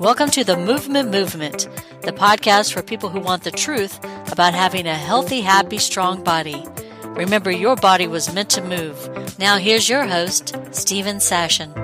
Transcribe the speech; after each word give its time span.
Welcome 0.00 0.30
to 0.30 0.44
the 0.44 0.56
Movement 0.56 1.10
Movement, 1.10 1.68
the 2.02 2.12
podcast 2.12 2.72
for 2.72 2.84
people 2.84 3.08
who 3.08 3.18
want 3.18 3.42
the 3.42 3.50
truth 3.50 3.98
about 4.30 4.54
having 4.54 4.86
a 4.86 4.94
healthy, 4.94 5.40
happy, 5.40 5.78
strong 5.78 6.22
body. 6.22 6.64
Remember, 7.04 7.50
your 7.50 7.74
body 7.74 8.06
was 8.06 8.32
meant 8.32 8.48
to 8.50 8.62
move. 8.62 9.10
Now, 9.40 9.58
here's 9.58 9.88
your 9.88 10.06
host, 10.06 10.56
Steven 10.70 11.16
Sashen. 11.16 11.74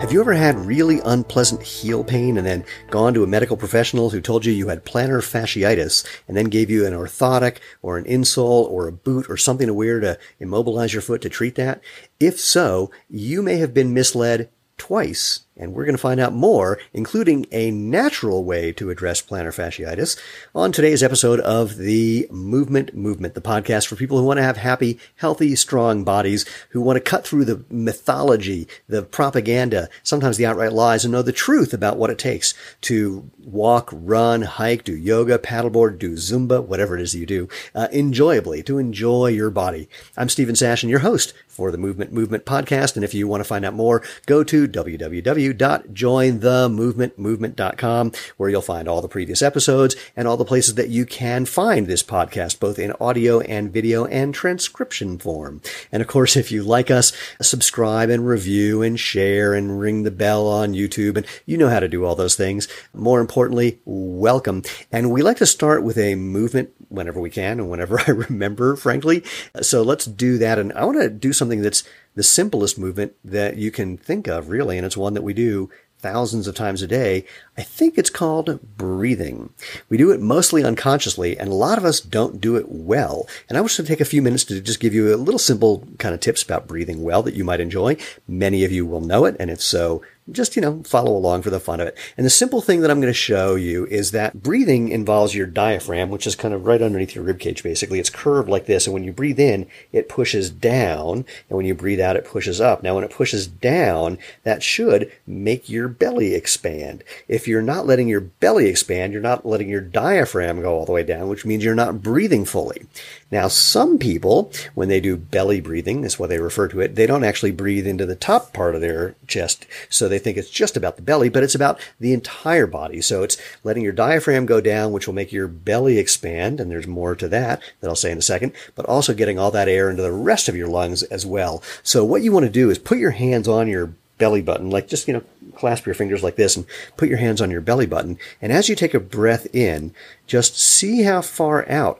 Have 0.00 0.10
you 0.10 0.20
ever 0.20 0.32
had 0.32 0.56
really 0.56 0.98
unpleasant 1.04 1.62
heel 1.62 2.02
pain 2.02 2.36
and 2.36 2.44
then 2.44 2.64
gone 2.90 3.14
to 3.14 3.22
a 3.22 3.28
medical 3.28 3.56
professional 3.56 4.10
who 4.10 4.20
told 4.20 4.44
you 4.44 4.52
you 4.52 4.66
had 4.66 4.84
plantar 4.84 5.22
fasciitis 5.22 6.04
and 6.26 6.36
then 6.36 6.46
gave 6.46 6.70
you 6.70 6.86
an 6.86 6.92
orthotic 6.92 7.58
or 7.82 7.98
an 7.98 8.04
insole 8.04 8.68
or 8.68 8.88
a 8.88 8.92
boot 8.92 9.30
or 9.30 9.36
something 9.36 9.68
to 9.68 9.74
wear 9.74 10.00
to 10.00 10.18
immobilize 10.40 10.92
your 10.92 11.02
foot 11.02 11.22
to 11.22 11.28
treat 11.28 11.54
that? 11.54 11.80
If 12.18 12.40
so, 12.40 12.90
you 13.08 13.42
may 13.42 13.58
have 13.58 13.72
been 13.72 13.94
misled 13.94 14.50
twice 14.76 15.44
and 15.60 15.74
we're 15.74 15.84
going 15.84 15.94
to 15.94 15.98
find 15.98 16.18
out 16.18 16.32
more, 16.32 16.78
including 16.94 17.46
a 17.52 17.70
natural 17.70 18.42
way 18.42 18.72
to 18.72 18.90
address 18.90 19.20
plantar 19.20 19.54
fasciitis 19.54 20.18
on 20.54 20.72
today's 20.72 21.02
episode 21.02 21.38
of 21.40 21.76
the 21.76 22.26
Movement 22.30 22.94
Movement, 22.94 23.34
the 23.34 23.42
podcast 23.42 23.86
for 23.86 23.94
people 23.94 24.18
who 24.18 24.24
want 24.24 24.38
to 24.38 24.42
have 24.42 24.56
happy, 24.56 24.98
healthy, 25.16 25.54
strong 25.54 26.02
bodies, 26.02 26.46
who 26.70 26.80
want 26.80 26.96
to 26.96 27.00
cut 27.00 27.26
through 27.26 27.44
the 27.44 27.62
mythology, 27.68 28.66
the 28.88 29.02
propaganda, 29.02 29.90
sometimes 30.02 30.38
the 30.38 30.46
outright 30.46 30.72
lies, 30.72 31.04
and 31.04 31.12
know 31.12 31.22
the 31.22 31.30
truth 31.30 31.74
about 31.74 31.98
what 31.98 32.10
it 32.10 32.18
takes 32.18 32.54
to 32.80 33.30
walk, 33.44 33.90
run, 33.92 34.42
hike, 34.42 34.84
do 34.84 34.96
yoga, 34.96 35.38
paddleboard, 35.38 35.98
do 35.98 36.14
Zumba, 36.14 36.64
whatever 36.64 36.96
it 36.96 37.02
is 37.02 37.14
you 37.14 37.26
do, 37.26 37.48
uh, 37.74 37.88
enjoyably, 37.92 38.62
to 38.62 38.78
enjoy 38.78 39.26
your 39.26 39.50
body. 39.50 39.88
I'm 40.16 40.30
Steven 40.30 40.56
Sash, 40.56 40.82
and 40.82 40.90
your 40.90 41.00
host 41.00 41.34
for 41.60 41.70
the 41.70 41.76
Movement 41.76 42.10
Movement 42.10 42.46
podcast. 42.46 42.96
And 42.96 43.04
if 43.04 43.12
you 43.12 43.28
want 43.28 43.42
to 43.42 43.48
find 43.48 43.66
out 43.66 43.74
more, 43.74 44.02
go 44.24 44.42
to 44.42 44.66
www 44.66 45.20
www.jointhemovementmovement.com 45.20 48.12
where 48.36 48.50
you'll 48.50 48.62
find 48.62 48.88
all 48.88 49.02
the 49.02 49.08
previous 49.08 49.42
episodes 49.42 49.96
and 50.16 50.28
all 50.28 50.36
the 50.36 50.44
places 50.44 50.74
that 50.74 50.88
you 50.88 51.06
can 51.06 51.44
find 51.44 51.86
this 51.86 52.02
podcast, 52.02 52.58
both 52.60 52.78
in 52.78 52.92
audio 53.00 53.40
and 53.40 53.72
video 53.72 54.04
and 54.06 54.34
transcription 54.34 55.18
form. 55.18 55.60
And 55.92 56.00
of 56.02 56.08
course, 56.08 56.36
if 56.36 56.52
you 56.52 56.62
like 56.62 56.90
us, 56.90 57.12
subscribe 57.40 58.10
and 58.10 58.26
review 58.26 58.82
and 58.82 58.98
share 58.98 59.54
and 59.54 59.80
ring 59.80 60.02
the 60.02 60.10
bell 60.10 60.48
on 60.48 60.74
YouTube. 60.74 61.16
And 61.16 61.24
you 61.46 61.56
know 61.56 61.68
how 61.68 61.78
to 61.80 61.88
do 61.88 62.04
all 62.04 62.14
those 62.14 62.36
things. 62.36 62.68
More 62.92 63.20
importantly, 63.20 63.80
welcome. 63.84 64.62
And 64.90 65.10
we 65.10 65.22
like 65.22 65.38
to 65.38 65.46
start 65.46 65.82
with 65.82 65.96
a 65.98 66.14
movement 66.14 66.70
whenever 66.90 67.20
we 67.20 67.30
can 67.30 67.58
and 67.58 67.70
whenever 67.70 67.98
I 68.06 68.10
remember, 68.10 68.76
frankly. 68.76 69.24
So 69.62 69.82
let's 69.82 70.04
do 70.04 70.38
that. 70.38 70.58
And 70.58 70.72
I 70.74 70.84
want 70.84 71.00
to 71.00 71.08
do 71.08 71.32
something 71.32 71.62
that's 71.62 71.84
the 72.14 72.22
simplest 72.22 72.78
movement 72.78 73.14
that 73.24 73.56
you 73.56 73.70
can 73.70 73.96
think 73.96 74.26
of, 74.26 74.48
really, 74.48 74.76
and 74.76 74.84
it's 74.84 74.96
one 74.96 75.14
that 75.14 75.22
we 75.22 75.32
do 75.32 75.70
thousands 76.00 76.46
of 76.46 76.54
times 76.54 76.82
a 76.82 76.86
day. 76.86 77.24
I 77.58 77.62
think 77.62 77.98
it's 77.98 78.10
called 78.10 78.58
breathing. 78.76 79.50
We 79.88 79.98
do 79.98 80.10
it 80.10 80.20
mostly 80.20 80.64
unconsciously, 80.64 81.38
and 81.38 81.48
a 81.48 81.54
lot 81.54 81.78
of 81.78 81.84
us 81.84 82.00
don't 82.00 82.40
do 82.40 82.56
it 82.56 82.66
well. 82.68 83.28
And 83.48 83.56
I 83.56 83.60
want 83.60 83.72
to 83.72 83.82
take 83.82 84.00
a 84.00 84.06
few 84.06 84.22
minutes 84.22 84.44
to 84.44 84.60
just 84.60 84.80
give 84.80 84.94
you 84.94 85.14
a 85.14 85.16
little 85.16 85.38
simple 85.38 85.86
kind 85.98 86.14
of 86.14 86.20
tips 86.20 86.42
about 86.42 86.66
breathing 86.66 87.02
well 87.02 87.22
that 87.22 87.34
you 87.34 87.44
might 87.44 87.60
enjoy. 87.60 87.96
Many 88.26 88.64
of 88.64 88.72
you 88.72 88.86
will 88.86 89.02
know 89.02 89.26
it, 89.26 89.36
and 89.38 89.50
if 89.50 89.60
so, 89.60 90.02
just, 90.32 90.56
you 90.56 90.62
know, 90.62 90.82
follow 90.84 91.16
along 91.16 91.42
for 91.42 91.50
the 91.50 91.60
fun 91.60 91.80
of 91.80 91.88
it. 91.88 91.96
And 92.16 92.24
the 92.24 92.30
simple 92.30 92.60
thing 92.60 92.80
that 92.80 92.90
I'm 92.90 93.00
going 93.00 93.12
to 93.12 93.18
show 93.18 93.54
you 93.54 93.86
is 93.86 94.10
that 94.10 94.42
breathing 94.42 94.88
involves 94.88 95.34
your 95.34 95.46
diaphragm, 95.46 96.10
which 96.10 96.26
is 96.26 96.34
kind 96.36 96.54
of 96.54 96.66
right 96.66 96.82
underneath 96.82 97.14
your 97.14 97.24
rib 97.24 97.38
cage, 97.38 97.62
basically. 97.62 98.00
It's 98.00 98.10
curved 98.10 98.48
like 98.48 98.66
this. 98.66 98.86
And 98.86 98.94
when 98.94 99.04
you 99.04 99.12
breathe 99.12 99.40
in, 99.40 99.66
it 99.92 100.08
pushes 100.08 100.50
down. 100.50 101.24
And 101.48 101.56
when 101.56 101.66
you 101.66 101.74
breathe 101.74 102.00
out, 102.00 102.16
it 102.16 102.24
pushes 102.24 102.60
up. 102.60 102.82
Now, 102.82 102.94
when 102.94 103.04
it 103.04 103.10
pushes 103.10 103.46
down, 103.46 104.18
that 104.44 104.62
should 104.62 105.10
make 105.26 105.68
your 105.68 105.88
belly 105.88 106.34
expand. 106.34 107.02
If 107.28 107.48
you're 107.48 107.62
not 107.62 107.86
letting 107.86 108.08
your 108.08 108.20
belly 108.20 108.66
expand, 108.66 109.12
you're 109.12 109.22
not 109.22 109.46
letting 109.46 109.68
your 109.68 109.80
diaphragm 109.80 110.62
go 110.62 110.74
all 110.74 110.86
the 110.86 110.92
way 110.92 111.02
down, 111.02 111.28
which 111.28 111.44
means 111.44 111.64
you're 111.64 111.74
not 111.74 112.02
breathing 112.02 112.44
fully. 112.44 112.86
Now, 113.30 113.48
some 113.48 113.98
people, 113.98 114.52
when 114.74 114.88
they 114.88 115.00
do 115.00 115.16
belly 115.16 115.60
breathing, 115.60 116.04
is 116.04 116.18
what 116.18 116.30
they 116.30 116.38
refer 116.38 116.68
to 116.68 116.80
it, 116.80 116.94
they 116.94 117.06
don't 117.06 117.24
actually 117.24 117.52
breathe 117.52 117.86
into 117.86 118.06
the 118.06 118.16
top 118.16 118.52
part 118.52 118.74
of 118.74 118.80
their 118.80 119.14
chest. 119.26 119.66
So 119.88 120.08
they 120.08 120.18
think 120.20 120.38
it's 120.38 120.48
just 120.48 120.76
about 120.76 120.94
the 120.94 121.02
belly, 121.02 121.28
but 121.28 121.42
it's 121.42 121.56
about 121.56 121.80
the 121.98 122.12
entire 122.12 122.66
body. 122.68 123.00
So 123.00 123.24
it's 123.24 123.36
letting 123.64 123.82
your 123.82 123.92
diaphragm 123.92 124.46
go 124.46 124.60
down, 124.60 124.92
which 124.92 125.06
will 125.06 125.14
make 125.14 125.32
your 125.32 125.48
belly 125.48 125.98
expand. 125.98 126.60
And 126.60 126.70
there's 126.70 126.86
more 126.86 127.16
to 127.16 127.28
that 127.28 127.60
that 127.80 127.88
I'll 127.88 127.96
say 127.96 128.12
in 128.12 128.18
a 128.18 128.22
second, 128.22 128.52
but 128.74 128.86
also 128.86 129.12
getting 129.14 129.38
all 129.38 129.50
that 129.50 129.68
air 129.68 129.90
into 129.90 130.02
the 130.02 130.12
rest 130.12 130.48
of 130.48 130.56
your 130.56 130.68
lungs 130.68 131.02
as 131.04 131.26
well. 131.26 131.62
So 131.82 132.04
what 132.04 132.22
you 132.22 132.30
want 132.30 132.44
to 132.44 132.50
do 132.50 132.70
is 132.70 132.78
put 132.78 132.98
your 132.98 133.10
hands 133.10 133.48
on 133.48 133.66
your 133.66 133.92
belly 134.18 134.42
button, 134.42 134.70
like 134.70 134.86
just, 134.86 135.08
you 135.08 135.14
know, 135.14 135.24
clasp 135.56 135.86
your 135.86 135.94
fingers 135.94 136.22
like 136.22 136.36
this 136.36 136.56
and 136.56 136.66
put 136.96 137.08
your 137.08 137.18
hands 137.18 137.40
on 137.40 137.50
your 137.50 137.60
belly 137.60 137.86
button. 137.86 138.18
And 138.40 138.52
as 138.52 138.68
you 138.68 138.76
take 138.76 138.94
a 138.94 139.00
breath 139.00 139.52
in, 139.54 139.94
just 140.26 140.58
see 140.58 141.02
how 141.02 141.22
far 141.22 141.68
out 141.68 141.98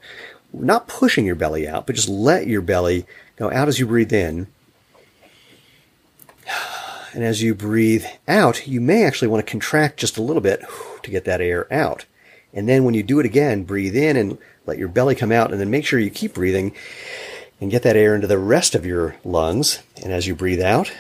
not 0.53 0.89
pushing 0.89 1.25
your 1.25 1.35
belly 1.35 1.67
out, 1.67 1.87
but 1.87 1.97
just 1.97 2.09
let 2.09 2.47
your 2.47 2.61
belly 2.61 3.07
go 3.37 3.51
out 3.51 3.69
as 3.69 3.79
you 3.79 3.87
breathe 3.87 4.13
in. 4.13 4.47
And 7.13 7.25
as 7.25 7.43
you 7.43 7.55
breathe 7.55 8.05
out, 8.29 8.67
you 8.67 8.81
may 8.81 9.05
actually 9.05 9.29
want 9.29 9.45
to 9.45 9.51
contract 9.51 9.99
just 9.99 10.17
a 10.17 10.23
little 10.23 10.43
bit 10.43 10.63
to 11.03 11.11
get 11.11 11.25
that 11.25 11.41
air 11.41 11.73
out. 11.73 12.05
And 12.53 12.69
then 12.69 12.85
when 12.85 12.95
you 12.95 13.03
do 13.03 13.21
it 13.21 13.27
again, 13.27 13.65
breathe 13.65 13.97
in 13.97 14.17
and 14.17 14.39
let 14.67 14.79
your 14.79 14.89
belly 14.89 15.15
come 15.15 15.33
out, 15.33 15.51
and 15.51 15.61
then 15.61 15.71
make 15.71 15.85
sure 15.85 15.99
you 15.99 16.11
keep 16.11 16.35
breathing 16.35 16.73
and 17.61 17.71
get 17.71 17.83
that 17.83 17.97
air 17.97 18.15
into 18.15 18.27
the 18.27 18.39
rest 18.39 18.75
of 18.75 18.87
your 18.87 19.17
lungs. 19.25 19.83
And 20.03 20.13
as 20.13 20.27
you 20.27 20.35
breathe 20.35 20.61
out, 20.61 20.93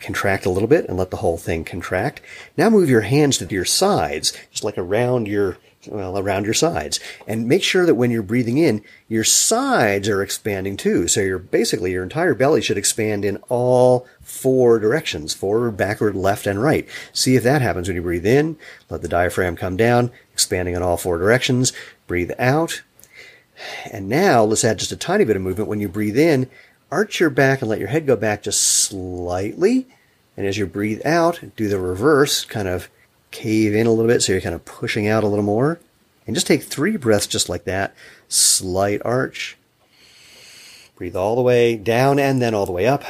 contract 0.00 0.44
a 0.44 0.50
little 0.50 0.68
bit 0.68 0.86
and 0.88 0.98
let 0.98 1.10
the 1.10 1.18
whole 1.18 1.38
thing 1.38 1.64
contract. 1.64 2.20
Now 2.56 2.70
move 2.70 2.90
your 2.90 3.02
hands 3.02 3.38
to 3.38 3.46
your 3.46 3.64
sides, 3.64 4.32
just 4.50 4.64
like 4.64 4.76
around 4.76 5.28
your 5.28 5.56
well, 5.88 6.18
around 6.18 6.44
your 6.44 6.54
sides. 6.54 7.00
And 7.26 7.48
make 7.48 7.62
sure 7.62 7.86
that 7.86 7.94
when 7.94 8.10
you're 8.10 8.22
breathing 8.22 8.58
in, 8.58 8.82
your 9.08 9.24
sides 9.24 10.08
are 10.08 10.22
expanding 10.22 10.76
too. 10.76 11.08
So 11.08 11.20
you're 11.20 11.38
basically 11.38 11.92
your 11.92 12.02
entire 12.02 12.34
belly 12.34 12.62
should 12.62 12.78
expand 12.78 13.24
in 13.24 13.36
all 13.48 14.06
four 14.20 14.78
directions, 14.78 15.34
forward, 15.34 15.76
backward, 15.76 16.14
left, 16.14 16.46
and 16.46 16.62
right. 16.62 16.88
See 17.12 17.36
if 17.36 17.42
that 17.42 17.62
happens 17.62 17.88
when 17.88 17.96
you 17.96 18.02
breathe 18.02 18.26
in. 18.26 18.56
Let 18.90 19.02
the 19.02 19.08
diaphragm 19.08 19.56
come 19.56 19.76
down, 19.76 20.10
expanding 20.32 20.74
in 20.74 20.82
all 20.82 20.96
four 20.96 21.18
directions. 21.18 21.72
Breathe 22.06 22.32
out. 22.38 22.82
And 23.90 24.08
now 24.08 24.42
let's 24.44 24.64
add 24.64 24.78
just 24.78 24.92
a 24.92 24.96
tiny 24.96 25.24
bit 25.24 25.36
of 25.36 25.42
movement. 25.42 25.68
When 25.68 25.80
you 25.80 25.88
breathe 25.88 26.18
in, 26.18 26.50
arch 26.90 27.20
your 27.20 27.30
back 27.30 27.60
and 27.60 27.68
let 27.68 27.78
your 27.78 27.88
head 27.88 28.06
go 28.06 28.16
back 28.16 28.42
just 28.42 28.60
slightly. 28.60 29.86
And 30.36 30.46
as 30.46 30.58
you 30.58 30.66
breathe 30.66 31.04
out, 31.04 31.40
do 31.56 31.68
the 31.68 31.78
reverse, 31.78 32.44
kind 32.44 32.66
of 32.66 32.88
cave 33.34 33.74
in 33.74 33.86
a 33.86 33.90
little 33.90 34.06
bit 34.06 34.22
so 34.22 34.32
you're 34.32 34.40
kind 34.40 34.54
of 34.54 34.64
pushing 34.64 35.06
out 35.06 35.24
a 35.24 35.28
little 35.28 35.44
more. 35.44 35.78
And 36.26 36.34
just 36.34 36.46
take 36.46 36.62
three 36.62 36.96
breaths 36.96 37.26
just 37.26 37.50
like 37.50 37.64
that. 37.64 37.94
Slight 38.28 39.02
arch. 39.04 39.58
Breathe 40.96 41.16
all 41.16 41.36
the 41.36 41.42
way 41.42 41.76
down 41.76 42.18
and 42.18 42.40
then 42.40 42.54
all 42.54 42.64
the 42.64 42.72
way 42.72 42.86
up. 42.86 43.04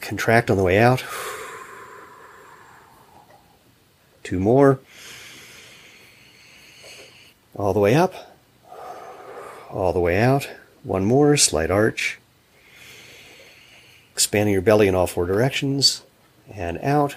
Contract 0.00 0.50
on 0.50 0.58
the 0.58 0.62
way 0.62 0.78
out. 0.78 1.04
Two 4.22 4.38
more. 4.38 4.80
All 7.54 7.72
the 7.72 7.80
way 7.80 7.94
up. 7.94 8.36
All 9.70 9.92
the 9.92 10.00
way 10.00 10.20
out. 10.20 10.50
One 10.82 11.04
more. 11.04 11.36
Slight 11.36 11.70
arch. 11.70 12.18
Expanding 14.12 14.52
your 14.52 14.62
belly 14.62 14.88
in 14.88 14.94
all 14.94 15.06
four 15.06 15.26
directions. 15.26 16.02
And 16.52 16.78
out. 16.78 17.16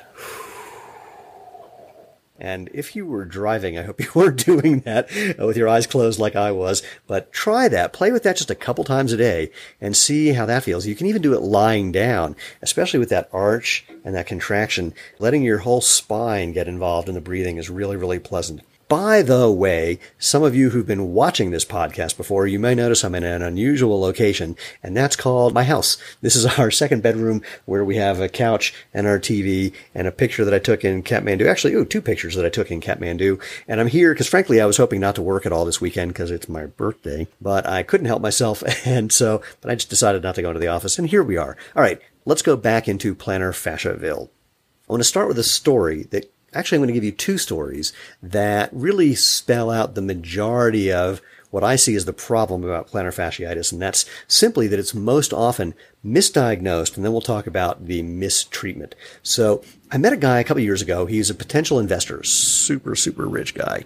And 2.44 2.70
if 2.74 2.94
you 2.94 3.06
were 3.06 3.24
driving, 3.24 3.78
I 3.78 3.84
hope 3.84 4.02
you 4.02 4.10
weren't 4.16 4.46
doing 4.46 4.82
that 4.82 5.10
uh, 5.40 5.48
with 5.48 5.56
your 5.56 5.70
eyes 5.70 5.88
closed 5.88 6.20
like 6.20 6.36
I 6.36 6.52
was, 6.52 6.84
but 7.08 7.32
try 7.32 7.70
that. 7.70 7.94
Play 7.94 8.12
with 8.12 8.24
that 8.24 8.36
just 8.36 8.52
a 8.52 8.56
couple 8.56 8.84
times 8.84 9.14
a 9.14 9.18
day 9.18 9.50
and 9.80 9.96
see 9.96 10.34
how 10.34 10.46
that 10.46 10.64
feels. 10.64 10.86
You 10.86 10.94
can 10.94 11.08
even 11.08 11.22
do 11.22 11.34
it 11.34 11.42
lying 11.42 11.94
down, 11.94 12.36
especially 12.62 13.00
with 13.00 13.10
that 13.10 13.30
arch 13.32 13.86
and 14.04 14.14
that 14.14 14.28
contraction. 14.28 14.94
Letting 15.20 15.42
your 15.42 15.60
whole 15.60 15.80
spine 15.80 16.52
get 16.52 16.68
involved 16.68 17.08
in 17.08 17.16
the 17.16 17.22
breathing 17.22 17.56
is 17.56 17.70
really, 17.70 17.96
really 17.96 18.20
pleasant. 18.20 18.62
By 18.90 19.22
the 19.22 19.50
way, 19.50 20.00
some 20.20 20.44
of 20.44 20.56
you 20.56 20.70
who've 20.70 20.86
been 20.86 21.14
watching 21.14 21.52
this 21.52 21.64
podcast 21.64 22.18
before, 22.18 22.46
you 22.46 22.60
may 22.60 22.76
notice 22.76 23.04
I'm 23.04 23.16
in 23.16 23.24
an 23.24 23.42
unusual 23.42 24.00
location, 24.00 24.58
and 24.84 24.96
that's 24.96 25.16
called 25.16 25.54
my 25.54 25.64
house. 25.64 25.98
This 26.22 26.36
is 26.36 26.46
our 26.60 26.70
second 26.70 27.02
bedroom 27.02 27.42
where 27.66 27.86
we 27.86 27.96
have 27.96 28.20
a 28.20 28.28
couch 28.28 28.74
and 28.94 29.08
our 29.08 29.20
TV 29.20 29.74
and 29.96 30.06
a 30.06 30.12
picture 30.12 30.44
that 30.44 30.54
I 30.54 30.60
took 30.60 30.84
in 30.84 31.02
Kathmandu. 31.02 31.48
Actually, 31.48 31.76
ooh, 31.76 31.86
two 31.86 32.02
pictures 32.02 32.36
that 32.36 32.46
I 32.46 32.50
took 32.50 32.72
in 32.72 32.82
Kathmandu. 32.82 33.42
And 33.68 33.80
I'm 33.80 33.88
here 33.88 34.14
because 34.14 34.28
frankly, 34.28 34.60
I 34.60 34.66
was 34.66 34.78
hoping 34.78 35.00
not 35.00 35.16
to 35.16 35.22
work 35.22 35.46
at 35.46 35.54
all 35.54 35.66
this 35.66 35.82
weekend 35.82 36.12
because 36.12 36.30
it's 36.30 36.50
my 36.50 36.66
birthday, 36.66 37.28
but 37.40 37.66
I 37.68 37.84
couldn't 37.84 38.08
help 38.08 38.22
myself. 38.22 38.64
And 38.86 39.14
so, 39.14 39.42
but 39.62 39.72
I 39.72 39.76
just 39.76 39.90
decided 39.90 40.24
not 40.24 40.36
to 40.36 40.42
go 40.42 40.50
into 40.50 40.60
the 40.60 40.68
office. 40.68 41.00
And 41.00 41.08
here 41.08 41.24
we 41.24 41.38
are. 41.38 41.56
All 41.76 41.82
right. 41.82 42.02
Let's 42.26 42.42
go 42.42 42.58
back 42.58 42.88
into 42.88 43.16
Planner 43.16 43.54
fasciaville. 43.54 44.30
I 44.88 44.92
want 44.92 45.00
to 45.00 45.08
start 45.08 45.30
with 45.30 45.40
a 45.40 45.44
story 45.44 46.04
that 46.12 46.33
Actually, 46.54 46.78
I'm 46.78 46.82
going 46.82 46.88
to 46.90 46.94
give 46.94 47.04
you 47.04 47.12
two 47.12 47.38
stories 47.38 47.94
that 48.22 48.70
really 48.72 49.16
spell 49.16 49.70
out 49.70 49.96
the 49.96 50.02
majority 50.02 50.92
of 50.92 51.22
what 51.54 51.64
I 51.64 51.76
see 51.76 51.94
as 51.94 52.06
the 52.06 52.14
problem 52.14 52.64
about 52.64 52.90
plantar 52.90 53.14
fasciitis, 53.14 53.72
and 53.72 53.80
that's 53.80 54.06
simply 54.28 54.68
that 54.68 54.80
it's 54.80 54.96
most 54.96 55.32
often 55.32 55.76
misdiagnosed, 56.04 56.96
and 56.96 57.06
then 57.06 57.12
we'll 57.12 57.22
talk 57.22 57.46
about 57.46 57.86
the 57.86 58.02
mistreatment. 58.02 58.96
So 59.22 59.64
I 59.92 60.00
met 60.00 60.14
a 60.14 60.18
guy 60.18 60.40
a 60.40 60.44
couple 60.44 60.64
years 60.64 60.82
ago. 60.82 61.06
He's 61.06 61.30
a 61.30 61.36
potential 61.36 61.78
investor, 61.78 62.24
super, 62.24 62.96
super 62.96 63.28
rich 63.28 63.54
guy. 63.54 63.84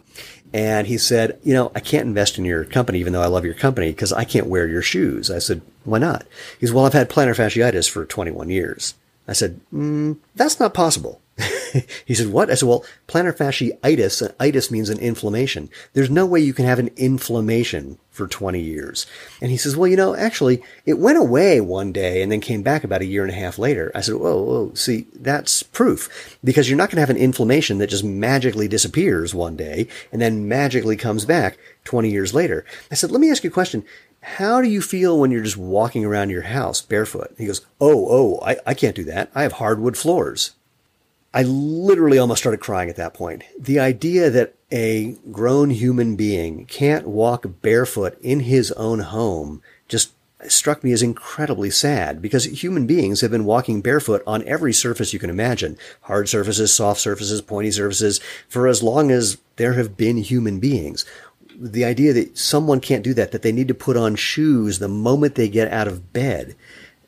And 0.53 0.87
he 0.87 0.97
said, 0.97 1.39
you 1.43 1.53
know, 1.53 1.73
I 1.75 1.81
can't 1.81 2.07
invest 2.07 2.37
in 2.37 2.45
your 2.45 2.63
company, 2.63 2.99
even 2.99 3.11
though 3.11 3.21
I 3.21 3.27
love 3.27 3.43
your 3.43 3.53
company, 3.53 3.91
because 3.91 4.13
I 4.13 4.23
can't 4.23 4.47
wear 4.47 4.65
your 4.65 4.81
shoes. 4.81 5.29
I 5.29 5.39
said, 5.39 5.61
why 5.83 5.99
not? 5.99 6.25
He 6.61 6.67
said, 6.67 6.73
well, 6.73 6.85
I've 6.85 6.93
had 6.93 7.09
plantar 7.09 7.35
fasciitis 7.35 7.89
for 7.89 8.05
21 8.05 8.49
years. 8.49 8.93
I 9.27 9.33
said, 9.33 9.59
mm, 9.73 10.17
that's 10.35 10.57
not 10.57 10.73
possible. 10.73 11.19
he 12.05 12.15
said, 12.15 12.27
what? 12.27 12.49
I 12.49 12.55
said, 12.55 12.67
well, 12.67 12.83
plantar 13.07 13.35
fasciitis, 13.35 14.33
itis 14.39 14.71
means 14.71 14.89
an 14.89 14.99
inflammation. 14.99 15.69
There's 15.93 16.09
no 16.09 16.25
way 16.25 16.39
you 16.39 16.53
can 16.53 16.65
have 16.65 16.79
an 16.79 16.89
inflammation 16.95 17.99
for 18.09 18.27
20 18.27 18.59
years. 18.59 19.05
And 19.39 19.51
he 19.51 19.57
says, 19.57 19.77
well, 19.77 19.87
you 19.87 19.95
know, 19.95 20.15
actually, 20.15 20.63
it 20.85 20.97
went 20.97 21.19
away 21.19 21.61
one 21.61 21.91
day 21.91 22.23
and 22.23 22.31
then 22.31 22.41
came 22.41 22.63
back 22.63 22.83
about 22.83 23.01
a 23.01 23.05
year 23.05 23.23
and 23.23 23.31
a 23.31 23.35
half 23.35 23.59
later. 23.59 23.91
I 23.93 24.01
said, 24.01 24.15
whoa, 24.15 24.41
whoa, 24.41 24.73
see, 24.73 25.05
that's 25.13 25.61
proof 25.61 26.37
because 26.43 26.67
you're 26.67 26.77
not 26.77 26.89
going 26.89 26.95
to 26.95 27.01
have 27.01 27.11
an 27.11 27.17
inflammation 27.17 27.77
that 27.77 27.91
just 27.91 28.03
magically 28.03 28.67
disappears 28.67 29.35
one 29.35 29.55
day 29.55 29.87
and 30.11 30.19
then 30.19 30.47
magically 30.47 30.97
comes 30.97 31.25
back 31.25 31.59
20 31.83 32.09
years 32.09 32.33
later. 32.33 32.65
I 32.91 32.95
said, 32.95 33.11
let 33.11 33.21
me 33.21 33.29
ask 33.29 33.43
you 33.43 33.51
a 33.51 33.53
question. 33.53 33.85
How 34.21 34.61
do 34.61 34.67
you 34.67 34.81
feel 34.81 35.19
when 35.19 35.31
you're 35.31 35.43
just 35.43 35.55
walking 35.55 36.03
around 36.03 36.31
your 36.31 36.41
house 36.41 36.81
barefoot? 36.81 37.33
He 37.37 37.45
goes, 37.45 37.65
Oh, 37.79 38.07
oh, 38.09 38.39
I, 38.43 38.57
I 38.65 38.73
can't 38.73 38.95
do 38.95 39.05
that. 39.05 39.31
I 39.33 39.43
have 39.43 39.53
hardwood 39.53 39.95
floors. 39.95 40.51
I 41.37 41.43
literally 41.43 42.17
almost 42.17 42.41
started 42.41 42.61
crying 42.61 42.89
at 42.89 42.95
that 42.95 43.13
point. 43.13 43.43
The 43.59 43.79
idea 43.79 44.31
that 44.31 44.55
a 44.71 45.15
grown 45.31 45.69
human 45.69 46.15
being 46.15 46.65
can't 46.65 47.05
walk 47.07 47.45
barefoot 47.61 48.17
in 48.23 48.39
his 48.39 48.71
own 48.71 49.01
home 49.01 49.61
just 49.87 50.13
struck 50.47 50.83
me 50.83 50.93
as 50.93 51.03
incredibly 51.03 51.69
sad 51.69 52.23
because 52.23 52.45
human 52.45 52.87
beings 52.87 53.21
have 53.21 53.29
been 53.29 53.45
walking 53.45 53.81
barefoot 53.81 54.23
on 54.25 54.47
every 54.47 54.73
surface 54.73 55.13
you 55.13 55.19
can 55.19 55.29
imagine. 55.29 55.77
Hard 56.01 56.27
surfaces, 56.27 56.73
soft 56.73 56.99
surfaces, 56.99 57.39
pointy 57.43 57.69
surfaces 57.69 58.19
for 58.49 58.67
as 58.67 58.81
long 58.81 59.11
as 59.11 59.37
there 59.57 59.73
have 59.73 59.95
been 59.95 60.17
human 60.17 60.59
beings 60.59 61.05
the 61.59 61.85
idea 61.85 62.13
that 62.13 62.35
someone 62.35 62.79
can't 62.79 63.03
do 63.03 63.13
that, 63.13 63.31
that 63.31 63.43
they 63.43 63.51
need 63.51 63.67
to 63.67 63.73
put 63.75 63.97
on 63.97 64.15
shoes 64.15 64.79
the 64.79 64.87
moment 64.87 65.35
they 65.35 65.49
get 65.49 65.71
out 65.71 65.87
of 65.87 66.13
bed. 66.13 66.55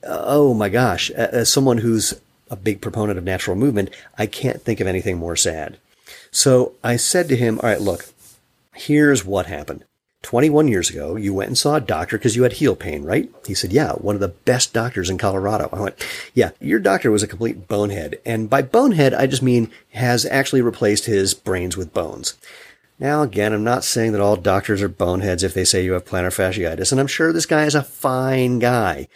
Uh, 0.04 0.22
oh 0.26 0.54
my 0.54 0.70
gosh. 0.70 1.10
As 1.12 1.52
someone 1.52 1.80
who's 1.80 2.20
a 2.50 2.56
big 2.56 2.82
proponent 2.82 3.18
of 3.18 3.24
natural 3.24 3.56
movement, 3.56 3.90
I 4.18 4.26
can't 4.26 4.62
think 4.62 4.80
of 4.80 4.88
anything 4.88 5.18
more 5.18 5.36
sad. 5.36 5.78
So 6.32 6.74
I 6.84 6.96
said 6.96 7.28
to 7.30 7.36
him, 7.36 7.60
all 7.60 7.70
right, 7.70 7.82
look, 7.82 8.06
here's 8.74 9.26
what 9.26 9.46
happened. 9.48 9.86
21 10.22 10.68
years 10.68 10.90
ago, 10.90 11.16
you 11.16 11.34
went 11.34 11.48
and 11.48 11.58
saw 11.58 11.76
a 11.76 11.82
doctor 11.82 12.18
because 12.18 12.36
you 12.36 12.44
had 12.44 12.54
heel 12.54 12.76
pain, 12.76 13.04
right? 13.04 13.30
He 13.48 13.54
said, 13.54 13.72
yeah, 13.72 13.94
one 13.94 14.16
of 14.16 14.22
the 14.22 14.28
best 14.28 14.74
doctors 14.74 15.10
in 15.10 15.18
Colorado. 15.18 15.70
I 15.72 15.80
went, 15.80 16.08
yeah, 16.34 16.52
your 16.60 16.80
doctor 16.80 17.10
was 17.10 17.24
a 17.24 17.28
complete 17.28 17.70
bonehead. 17.70 18.20
And 18.26 18.50
by 18.50 18.62
bonehead, 18.62 19.14
I 19.14 19.28
just 19.28 19.42
mean 19.42 19.72
has 19.92 20.26
actually 20.26 20.62
replaced 20.62 21.06
his 21.06 21.34
brains 21.34 21.78
with 21.78 21.94
bones. 21.94 22.36
Now, 23.00 23.22
again, 23.22 23.54
I'm 23.54 23.64
not 23.64 23.86
saying 23.86 24.12
that 24.12 24.20
all 24.22 24.36
doctors 24.36 24.82
are 24.82 24.90
boneheads 24.90 25.42
if 25.42 25.54
they 25.54 25.64
say 25.64 25.86
you 25.86 25.94
have 25.94 26.04
plantar 26.04 26.36
fasciitis, 26.36 26.92
and 26.92 27.00
I'm 27.00 27.08
sure 27.08 27.32
this 27.32 27.46
guy 27.46 27.64
is 27.64 27.76
a 27.76 27.82
fine 27.82 28.60
guy. 28.60 29.08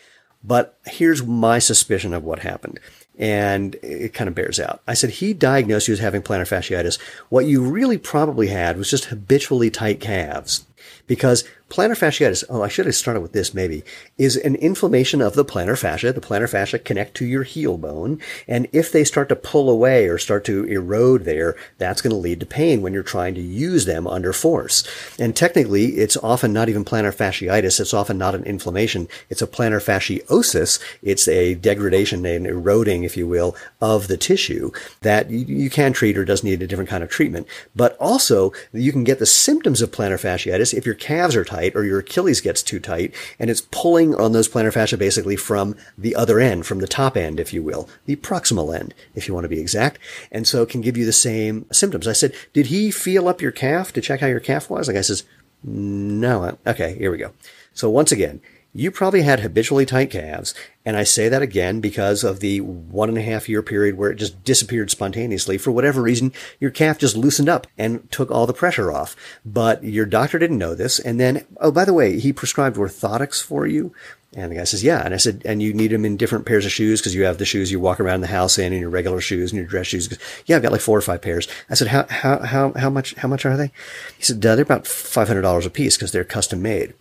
But 0.41 0.77
here's 0.85 1.21
my 1.21 1.59
suspicion 1.59 2.13
of 2.13 2.23
what 2.23 2.39
happened. 2.39 2.79
And 3.17 3.75
it 3.83 4.13
kind 4.13 4.27
of 4.27 4.33
bears 4.33 4.59
out. 4.59 4.81
I 4.87 4.95
said 4.95 5.11
he 5.11 5.33
diagnosed 5.33 5.87
you 5.87 5.93
as 5.93 5.99
having 5.99 6.23
plantar 6.23 6.47
fasciitis. 6.47 6.99
What 7.29 7.45
you 7.45 7.61
really 7.61 7.97
probably 7.97 8.47
had 8.47 8.77
was 8.77 8.89
just 8.89 9.05
habitually 9.05 9.69
tight 9.69 9.99
calves. 9.99 10.65
Because 11.05 11.43
plantar 11.69 11.97
fasciitis, 11.97 12.43
oh, 12.49 12.61
I 12.61 12.67
should 12.67 12.85
have 12.85 12.95
started 12.95 13.21
with 13.21 13.33
this 13.33 13.53
maybe, 13.53 13.83
is 14.17 14.35
an 14.35 14.55
inflammation 14.55 15.21
of 15.21 15.33
the 15.33 15.45
plantar 15.45 15.77
fascia. 15.77 16.13
The 16.13 16.21
plantar 16.21 16.49
fascia 16.49 16.77
connect 16.77 17.15
to 17.15 17.25
your 17.25 17.43
heel 17.43 17.77
bone. 17.77 18.19
And 18.47 18.67
if 18.71 18.91
they 18.91 19.03
start 19.03 19.29
to 19.29 19.35
pull 19.35 19.69
away 19.69 20.07
or 20.07 20.17
start 20.17 20.45
to 20.45 20.65
erode 20.65 21.25
there, 21.25 21.55
that's 21.79 22.01
going 22.01 22.11
to 22.11 22.17
lead 22.17 22.39
to 22.41 22.45
pain 22.45 22.81
when 22.81 22.93
you're 22.93 23.01
trying 23.01 23.33
to 23.35 23.41
use 23.41 23.85
them 23.85 24.05
under 24.07 24.33
force. 24.33 24.83
And 25.19 25.35
technically, 25.35 25.97
it's 25.97 26.17
often 26.17 26.53
not 26.53 26.69
even 26.69 26.85
plantar 26.85 27.15
fasciitis. 27.15 27.79
It's 27.79 27.93
often 27.93 28.17
not 28.17 28.35
an 28.35 28.43
inflammation. 28.43 29.07
It's 29.29 29.41
a 29.41 29.47
plantar 29.47 29.81
fasciosis. 29.83 30.79
It's 31.01 31.27
a 31.27 31.55
degradation, 31.55 32.25
an 32.25 32.45
eroding, 32.45 33.03
if 33.03 33.17
you 33.17 33.27
will, 33.27 33.55
of 33.81 34.07
the 34.07 34.17
tissue 34.17 34.71
that 35.01 35.31
you, 35.31 35.39
you 35.39 35.69
can 35.69 35.93
treat 35.93 36.17
or 36.17 36.25
does 36.25 36.43
need 36.43 36.61
a 36.61 36.67
different 36.67 36.89
kind 36.89 37.03
of 37.03 37.09
treatment. 37.09 37.47
But 37.75 37.97
also, 37.97 38.53
you 38.71 38.91
can 38.91 39.03
get 39.03 39.17
the 39.17 39.25
symptoms 39.25 39.81
of 39.81 39.91
plantar 39.91 40.21
fasciitis 40.21 40.73
if 40.73 40.85
your 40.85 40.95
calves 40.95 41.35
are 41.35 41.43
tight 41.43 41.52
tight 41.53 41.75
or 41.75 41.83
your 41.83 41.99
Achilles 41.99 42.41
gets 42.41 42.63
too 42.63 42.79
tight 42.79 43.13
and 43.39 43.49
it's 43.49 43.61
pulling 43.71 44.15
on 44.15 44.31
those 44.31 44.49
plantar 44.49 44.73
fascia 44.73 44.97
basically 44.97 45.35
from 45.35 45.75
the 45.97 46.15
other 46.15 46.39
end, 46.39 46.65
from 46.65 46.79
the 46.79 46.87
top 46.87 47.15
end, 47.15 47.39
if 47.39 47.53
you 47.53 47.61
will, 47.61 47.87
the 48.05 48.15
proximal 48.17 48.77
end, 48.77 48.93
if 49.15 49.27
you 49.27 49.33
want 49.33 49.43
to 49.43 49.49
be 49.49 49.59
exact. 49.59 49.99
And 50.31 50.47
so 50.47 50.63
it 50.63 50.69
can 50.69 50.81
give 50.81 50.97
you 50.97 51.05
the 51.05 51.13
same 51.13 51.65
symptoms. 51.71 52.07
I 52.07 52.13
said, 52.13 52.33
did 52.53 52.67
he 52.67 52.91
feel 52.91 53.27
up 53.27 53.41
your 53.41 53.51
calf 53.51 53.93
to 53.93 54.01
check 54.01 54.19
how 54.19 54.27
your 54.27 54.39
calf 54.39 54.69
was? 54.69 54.87
The 54.87 54.93
guy 54.93 55.01
says, 55.01 55.23
no. 55.63 56.57
Okay, 56.65 56.97
here 56.97 57.11
we 57.11 57.17
go. 57.17 57.31
So 57.73 57.89
once 57.89 58.11
again, 58.11 58.41
you 58.73 58.89
probably 58.89 59.21
had 59.21 59.39
habitually 59.39 59.85
tight 59.85 60.09
calves. 60.09 60.53
And 60.85 60.97
I 60.97 61.03
say 61.03 61.29
that 61.29 61.41
again 61.41 61.79
because 61.79 62.23
of 62.23 62.39
the 62.39 62.59
one 62.61 63.07
and 63.07 63.17
a 63.17 63.21
half 63.21 63.47
year 63.47 63.61
period 63.61 63.97
where 63.97 64.11
it 64.11 64.15
just 64.15 64.43
disappeared 64.43 64.89
spontaneously. 64.89 65.57
For 65.57 65.71
whatever 65.71 66.01
reason, 66.01 66.33
your 66.59 66.71
calf 66.71 66.97
just 66.97 67.15
loosened 67.15 67.49
up 67.49 67.67
and 67.77 68.09
took 68.11 68.31
all 68.31 68.47
the 68.47 68.53
pressure 68.53 68.91
off. 68.91 69.15
But 69.45 69.83
your 69.83 70.05
doctor 70.05 70.39
didn't 70.39 70.57
know 70.57 70.73
this. 70.73 70.99
And 70.99 71.19
then, 71.19 71.45
oh, 71.61 71.71
by 71.71 71.85
the 71.85 71.93
way, 71.93 72.19
he 72.19 72.33
prescribed 72.33 72.77
orthotics 72.77 73.41
for 73.41 73.67
you. 73.67 73.93
And 74.35 74.51
the 74.51 74.55
guy 74.55 74.63
says, 74.63 74.83
yeah. 74.83 75.05
And 75.05 75.13
I 75.13 75.17
said, 75.17 75.43
and 75.45 75.61
you 75.61 75.73
need 75.75 75.91
them 75.91 76.05
in 76.05 76.17
different 76.17 76.47
pairs 76.47 76.65
of 76.65 76.71
shoes 76.71 76.99
because 76.99 77.13
you 77.13 77.23
have 77.25 77.37
the 77.37 77.45
shoes 77.45 77.71
you 77.71 77.79
walk 77.79 77.99
around 77.99 78.21
the 78.21 78.27
house 78.27 78.57
in 78.57 78.73
and 78.73 78.81
your 78.81 78.89
regular 78.89 79.21
shoes 79.21 79.51
and 79.51 79.59
your 79.59 79.67
dress 79.67 79.85
shoes. 79.85 80.17
Yeah, 80.47 80.55
I've 80.55 80.63
got 80.63 80.71
like 80.71 80.81
four 80.81 80.97
or 80.97 81.01
five 81.01 81.21
pairs. 81.21 81.47
I 81.69 81.75
said, 81.75 81.89
how, 81.89 82.07
how, 82.09 82.39
how, 82.39 82.73
how 82.73 82.89
much, 82.89 83.13
how 83.15 83.27
much 83.27 83.45
are 83.45 83.55
they? 83.55 83.71
He 84.17 84.23
said, 84.23 84.41
they're 84.41 84.59
about 84.59 84.85
$500 84.85 85.65
a 85.65 85.69
piece 85.69 85.95
because 85.95 86.11
they're 86.11 86.23
custom 86.23 86.63
made. 86.63 86.95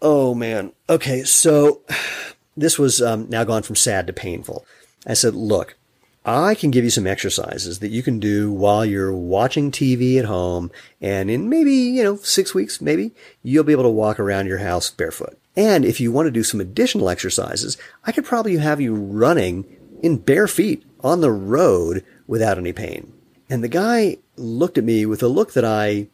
Oh 0.00 0.34
man. 0.34 0.72
Okay. 0.88 1.22
So 1.24 1.82
this 2.56 2.78
was 2.78 3.02
um, 3.02 3.28
now 3.28 3.44
gone 3.44 3.62
from 3.62 3.76
sad 3.76 4.06
to 4.06 4.12
painful. 4.12 4.64
I 5.06 5.14
said, 5.14 5.34
look, 5.34 5.76
I 6.24 6.54
can 6.54 6.70
give 6.70 6.84
you 6.84 6.90
some 6.90 7.06
exercises 7.06 7.78
that 7.78 7.90
you 7.90 8.02
can 8.02 8.20
do 8.20 8.52
while 8.52 8.84
you're 8.84 9.14
watching 9.14 9.70
TV 9.70 10.18
at 10.18 10.26
home. 10.26 10.70
And 11.00 11.30
in 11.30 11.48
maybe, 11.48 11.72
you 11.72 12.02
know, 12.02 12.16
six 12.16 12.54
weeks, 12.54 12.80
maybe 12.80 13.12
you'll 13.42 13.64
be 13.64 13.72
able 13.72 13.84
to 13.84 13.88
walk 13.88 14.20
around 14.20 14.46
your 14.46 14.58
house 14.58 14.90
barefoot. 14.90 15.38
And 15.56 15.84
if 15.84 16.00
you 16.00 16.12
want 16.12 16.26
to 16.26 16.30
do 16.30 16.42
some 16.42 16.60
additional 16.60 17.08
exercises, 17.08 17.78
I 18.04 18.12
could 18.12 18.24
probably 18.24 18.58
have 18.58 18.80
you 18.80 18.94
running 18.94 19.64
in 20.02 20.18
bare 20.18 20.48
feet 20.48 20.84
on 21.00 21.20
the 21.20 21.32
road 21.32 22.04
without 22.26 22.58
any 22.58 22.72
pain. 22.72 23.12
And 23.48 23.64
the 23.64 23.68
guy 23.68 24.18
looked 24.36 24.76
at 24.76 24.84
me 24.84 25.06
with 25.06 25.22
a 25.22 25.28
look 25.28 25.54
that 25.54 25.64
I 25.64 26.08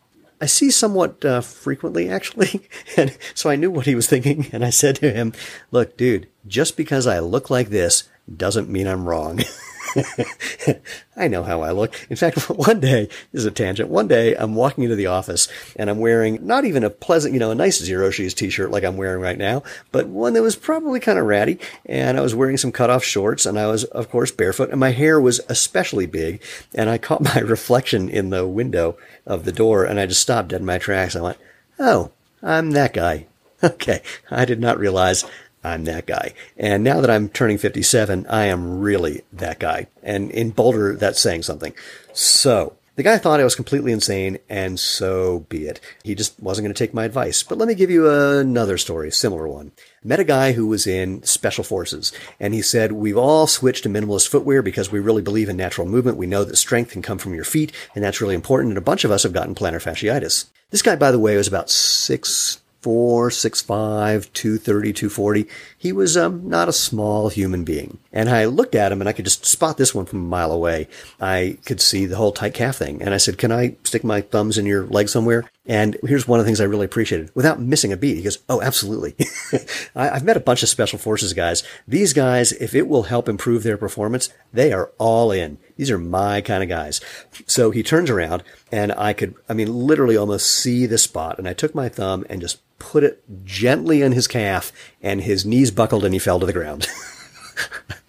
I 0.45 0.47
see 0.47 0.71
somewhat 0.71 1.25
uh, 1.25 1.41
frequently, 1.41 2.11
actually. 2.11 2.69
and 2.99 3.17
so 3.33 3.49
I 3.49 3.57
knew 3.57 3.71
what 3.71 3.87
he 3.87 3.95
was 3.95 4.07
thinking. 4.07 4.51
And 4.53 4.63
I 4.63 4.69
said 4.69 4.97
to 4.97 5.11
him, 5.11 5.33
Look, 5.71 5.97
dude, 5.97 6.29
just 6.47 6.77
because 6.77 7.07
I 7.07 7.21
look 7.21 7.49
like 7.49 7.71
this 7.71 8.11
doesn't 8.37 8.69
mean 8.69 8.87
I'm 8.87 9.09
wrong. 9.09 9.41
I 11.17 11.29
know 11.29 11.43
how 11.43 11.63
I 11.63 11.71
look. 11.71 11.95
In 12.11 12.17
fact, 12.17 12.51
one 12.51 12.81
day, 12.81 13.07
this 13.33 13.41
is 13.41 13.47
a 13.47 13.51
tangent. 13.51 13.89
One 13.89 14.09
day, 14.09 14.35
I'm 14.35 14.55
walking 14.55 14.85
into 14.85 14.97
the 14.97 15.07
office 15.07 15.49
and 15.77 15.89
I'm 15.89 16.01
wearing 16.01 16.45
not 16.47 16.65
even 16.65 16.85
a 16.85 16.91
pleasant, 16.91 17.35
you 17.35 17.41
know, 17.41 17.51
a 17.51 17.55
nice 17.55 17.81
Xero 17.81 18.13
Shoes 18.13 18.35
t-shirt 18.35 18.71
like 18.71 18.85
I'm 18.85 18.97
wearing 18.97 19.23
right 19.23 19.39
now, 19.39 19.63
but 19.93 20.09
one 20.09 20.33
that 20.35 20.43
was 20.43 20.57
probably 20.57 21.01
kind 21.01 21.19
of 21.19 21.27
ratty. 21.27 21.59
And 21.87 22.19
I 22.19 22.21
was 22.21 22.35
wearing 22.35 22.57
some 22.57 22.73
cutoff 22.73 23.05
shorts 23.05 23.47
and 23.47 23.59
I 23.59 23.67
was, 23.67 23.85
of 23.85 24.11
course, 24.11 24.31
barefoot 24.31 24.71
and 24.71 24.81
my 24.81 24.91
hair 24.91 25.21
was 25.21 25.41
especially 25.49 26.07
big. 26.07 26.43
And 26.75 26.91
I 26.91 26.99
caught 26.99 27.23
my 27.35 27.41
reflection 27.41 28.09
in 28.09 28.31
the 28.31 28.47
window 28.47 28.97
of 29.27 29.45
the 29.45 29.53
door 29.53 29.85
and 29.85 30.01
I 30.01 30.07
just 30.07 30.23
stopped 30.23 30.49
dead 30.49 30.61
in 30.61 30.67
my 30.67 30.79
tracks. 30.79 31.17
I 31.17 31.21
went, 31.21 31.39
Oh, 31.79 32.11
I'm 32.43 32.73
that 32.73 32.93
guy. 32.93 33.27
Okay. 33.63 34.03
I 34.31 34.45
did 34.45 34.61
not 34.61 34.79
realize 34.79 35.25
I'm 35.65 35.85
that 35.85 36.07
guy. 36.07 36.35
And 36.57 36.85
now 36.85 37.01
that 37.01 37.11
I'm 37.11 37.29
turning 37.29 37.59
57, 37.59 38.27
I 38.29 38.45
am 38.45 38.81
really 38.81 39.23
that 39.33 39.59
guy. 39.59 39.87
And 40.03 40.31
in 40.31 40.51
Boulder, 40.51 40.95
that's 40.95 41.21
saying 41.21 41.43
something. 41.43 41.75
So 42.13 42.77
the 42.97 43.03
guy 43.03 43.19
thought 43.19 43.41
I 43.41 43.45
was 43.45 43.57
completely 43.57 43.91
insane, 43.91 44.39
and 44.49 44.79
so 44.79 45.41
be 45.49 45.67
it. 45.67 45.81
He 46.05 46.15
just 46.15 46.39
wasn't 46.39 46.67
going 46.67 46.75
to 46.75 46.79
take 46.79 46.95
my 46.95 47.05
advice. 47.05 47.43
But 47.43 47.59
let 47.59 47.67
me 47.67 47.75
give 47.75 47.91
you 47.91 48.09
another 48.09 48.79
story, 48.79 49.11
similar 49.11 49.49
one. 49.49 49.73
Met 50.05 50.21
a 50.21 50.25
guy 50.25 50.53
who 50.53 50.69
was 50.69 50.87
in 50.87 51.21
special 51.25 51.65
forces, 51.65 52.13
and 52.39 52.55
he 52.55 52.63
said, 52.63 52.93
We've 52.93 53.17
all 53.17 53.49
switched 53.49 53.83
to 53.83 53.89
minimalist 53.89 54.29
footwear 54.29 54.63
because 54.63 54.93
we 54.93 55.01
really 55.01 55.23
believe 55.23 55.49
in 55.49 55.57
natural 55.57 55.89
movement. 55.89 56.19
We 56.19 56.29
know 56.29 56.45
that 56.45 56.55
strength 56.57 56.93
can 56.93 57.03
come 57.03 57.19
from 57.19 57.35
your 57.35 57.43
feet, 57.43 57.73
and 57.97 58.05
that's 58.05 58.21
really 58.21 58.37
important. 58.37 58.71
And 58.71 58.79
a 58.79 58.83
bunch 58.83 59.03
of 59.03 59.11
us 59.11 59.25
have 59.25 59.33
gotten 59.33 59.57
plantar 59.57 59.83
fasciitis. 59.83 60.47
This 60.71 60.83
guy, 60.83 60.95
by 60.95 61.11
the 61.11 61.19
way, 61.19 61.37
was 61.37 61.49
about 61.49 61.71
six 61.71 62.61
four, 62.85 63.31
six 63.31 63.63
five, 63.63 64.31
two 64.35 64.59
thirty, 64.59 64.93
two 64.93 65.09
forty. 65.09 65.49
He 65.79 65.91
was 65.91 66.19
um, 66.19 66.47
not 66.47 66.69
a 66.69 66.73
small 66.73 67.31
human 67.31 67.65
being. 67.65 67.99
And 68.13 68.29
I 68.29 68.45
looked 68.45 68.75
at 68.75 68.93
him 68.93 69.01
and 69.01 69.09
I 69.09 69.13
could 69.13 69.25
just 69.25 69.47
spot 69.47 69.79
this 69.79 69.95
one 69.95 70.05
from 70.05 70.21
a 70.21 70.29
mile 70.29 70.53
away. 70.53 70.87
I 71.19 71.57
could 71.65 71.81
see 71.81 72.05
the 72.05 72.17
whole 72.17 72.31
tight 72.31 72.53
calf 72.53 72.77
thing. 72.77 73.03
And 73.03 73.15
I 73.15 73.17
said, 73.17 73.39
Can 73.39 73.51
I 73.51 73.77
stick 73.85 74.05
my 74.05 74.21
thumbs 74.21 74.59
in 74.59 74.67
your 74.67 74.85
leg 74.87 75.09
somewhere? 75.09 75.51
And 75.67 75.97
here's 76.05 76.29
one 76.29 76.39
of 76.39 76.45
the 76.45 76.49
things 76.49 76.61
I 76.61 76.65
really 76.65 76.85
appreciated 76.85 77.31
without 77.35 77.59
missing 77.59 77.91
a 77.91 77.97
beat. 77.97 78.17
He 78.17 78.23
goes, 78.23 78.39
Oh, 78.51 78.61
absolutely. 78.61 79.17
I, 79.97 80.09
have 80.09 80.25
met 80.25 80.37
a 80.37 80.41
bunch 80.41 80.63
of 80.63 80.69
special 80.69 80.99
forces 80.99 81.33
guys. 81.33 81.63
These 81.89 82.13
guys, 82.13 82.53
if 82.53 82.75
it 82.75 82.87
will 82.87 83.05
help 83.05 83.29
improve 83.29 83.63
their 83.63 83.79
performance, 83.79 84.29
they 84.53 84.73
are 84.75 84.93
all 84.99 85.33
in. 85.33 85.57
These 85.77 85.91
are 85.91 85.99
my 85.99 86.41
kind 86.41 86.63
of 86.63 86.69
guys. 86.69 87.01
So 87.47 87.71
he 87.71 87.83
turns 87.83 88.11
around 88.11 88.45
and 88.71 88.93
I 88.93 89.13
could, 89.13 89.35
I 89.49 89.55
mean, 89.55 89.73
literally 89.73 90.17
almost 90.17 90.51
see 90.51 90.87
the 90.87 90.99
spot. 90.99 91.39
And 91.39 91.49
I 91.49 91.53
took 91.53 91.75
my 91.75 91.89
thumb 91.89 92.25
and 92.29 92.41
just 92.41 92.61
put 92.79 93.05
it 93.05 93.23
gently 93.45 94.03
in 94.03 94.13
his 94.13 94.27
calf 94.27 94.73
and 95.03 95.23
his 95.23 95.45
knees 95.45 95.71
buckled 95.71 96.05
and 96.05 96.15
he 96.15 96.19
fell 96.19 96.41
to 96.41 96.47
the 96.47 96.53
ground. 96.53 96.87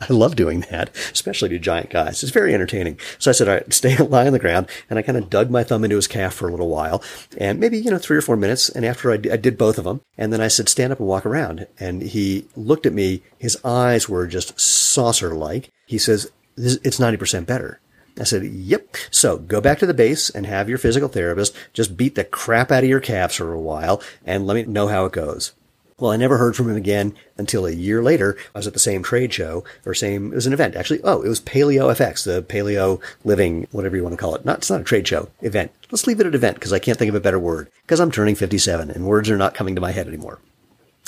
I 0.10 0.12
love 0.14 0.36
doing 0.36 0.62
that, 0.72 0.96
especially 1.12 1.50
to 1.50 1.60
giant 1.60 1.90
guys. 1.90 2.24
It's 2.24 2.32
very 2.32 2.54
entertaining. 2.54 3.00
So 3.20 3.32
I 3.32 3.34
said, 3.34 3.48
all 3.48 3.56
right, 3.56 3.74
stay, 3.74 3.96
lie 4.00 4.28
on 4.28 4.34
the 4.34 4.40
ground. 4.40 4.68
And 4.90 5.00
I 5.00 5.02
kind 5.02 5.18
of 5.18 5.30
dug 5.30 5.50
my 5.50 5.64
thumb 5.64 5.84
into 5.84 5.96
his 5.96 6.08
calf 6.08 6.34
for 6.34 6.48
a 6.48 6.52
little 6.52 6.70
while 6.70 7.04
and 7.38 7.60
maybe, 7.60 7.78
you 7.78 7.92
know, 7.92 7.98
three 7.98 8.18
or 8.18 8.22
four 8.22 8.36
minutes. 8.36 8.70
And 8.70 8.86
after 8.86 9.12
I, 9.12 9.18
d- 9.18 9.32
I 9.32 9.38
did 9.38 9.58
both 9.58 9.78
of 9.78 9.84
them, 9.84 10.02
and 10.18 10.34
then 10.34 10.42
I 10.42 10.48
said, 10.48 10.70
stand 10.70 10.92
up 10.92 11.00
and 11.00 11.08
walk 11.08 11.26
around. 11.26 11.68
And 11.80 12.02
he 12.02 12.48
looked 12.56 12.86
at 12.86 12.94
me. 12.94 13.24
His 13.38 13.58
eyes 13.64 14.10
were 14.10 14.28
just 14.28 14.60
saucer 14.60 15.34
like. 15.34 15.70
He 15.86 15.98
says, 15.98 16.32
it's 16.58 17.00
90% 17.00 17.46
better. 17.46 17.80
I 18.20 18.24
said, 18.24 18.44
yep. 18.44 18.96
So 19.12 19.38
go 19.38 19.60
back 19.60 19.80
to 19.80 19.86
the 19.86 19.94
base 19.94 20.30
and 20.30 20.46
have 20.46 20.70
your 20.70 20.78
physical 20.78 21.10
therapist 21.10 21.56
just 21.74 21.98
beat 21.98 22.16
the 22.16 22.24
crap 22.24 22.72
out 22.72 22.84
of 22.84 22.90
your 22.90 23.00
calves 23.00 23.36
for 23.36 23.54
a 23.54 23.60
while 23.60 24.02
and 24.26 24.48
let 24.48 24.56
me 24.56 24.64
know 24.64 24.88
how 24.88 25.06
it 25.06 25.12
goes. 25.12 25.54
Well, 25.98 26.12
I 26.12 26.18
never 26.18 26.38
heard 26.38 26.58
from 26.58 26.70
him 26.70 26.76
again 26.76 27.16
until 27.38 27.66
a 27.66 27.72
year 27.72 28.04
later. 28.04 28.38
I 28.54 28.60
was 28.60 28.68
at 28.68 28.74
the 28.74 28.80
same 28.80 29.02
trade 29.02 29.34
show 29.34 29.64
or 29.86 29.94
same, 29.94 30.34
it 30.34 30.36
was 30.36 30.46
an 30.46 30.52
event 30.52 30.76
actually. 30.76 31.00
Oh, 31.04 31.22
it 31.22 31.30
was 31.30 31.40
Paleo 31.40 31.90
FX, 31.94 32.26
the 32.26 32.44
Paleo 32.44 33.02
Living, 33.24 33.68
whatever 33.72 33.96
you 33.96 34.04
want 34.04 34.12
to 34.12 34.18
call 34.18 34.36
it. 34.36 34.44
Not, 34.44 34.58
it's 34.58 34.70
not 34.70 34.82
a 34.82 34.86
trade 34.86 35.08
show, 35.08 35.30
event. 35.42 35.72
Let's 35.92 36.06
leave 36.06 36.20
it 36.20 36.26
at 36.26 36.36
event 36.36 36.56
because 36.56 36.74
I 36.74 36.80
can't 36.80 36.98
think 36.98 37.10
of 37.10 37.16
a 37.16 37.22
better 37.22 37.40
word 37.40 37.70
because 37.84 38.02
I'm 38.02 38.12
turning 38.12 38.36
57 38.36 38.92
and 38.92 39.06
words 39.06 39.30
are 39.30 39.38
not 39.38 39.54
coming 39.54 39.76
to 39.76 39.82
my 39.82 39.92
head 39.92 40.08
anymore. 40.08 40.40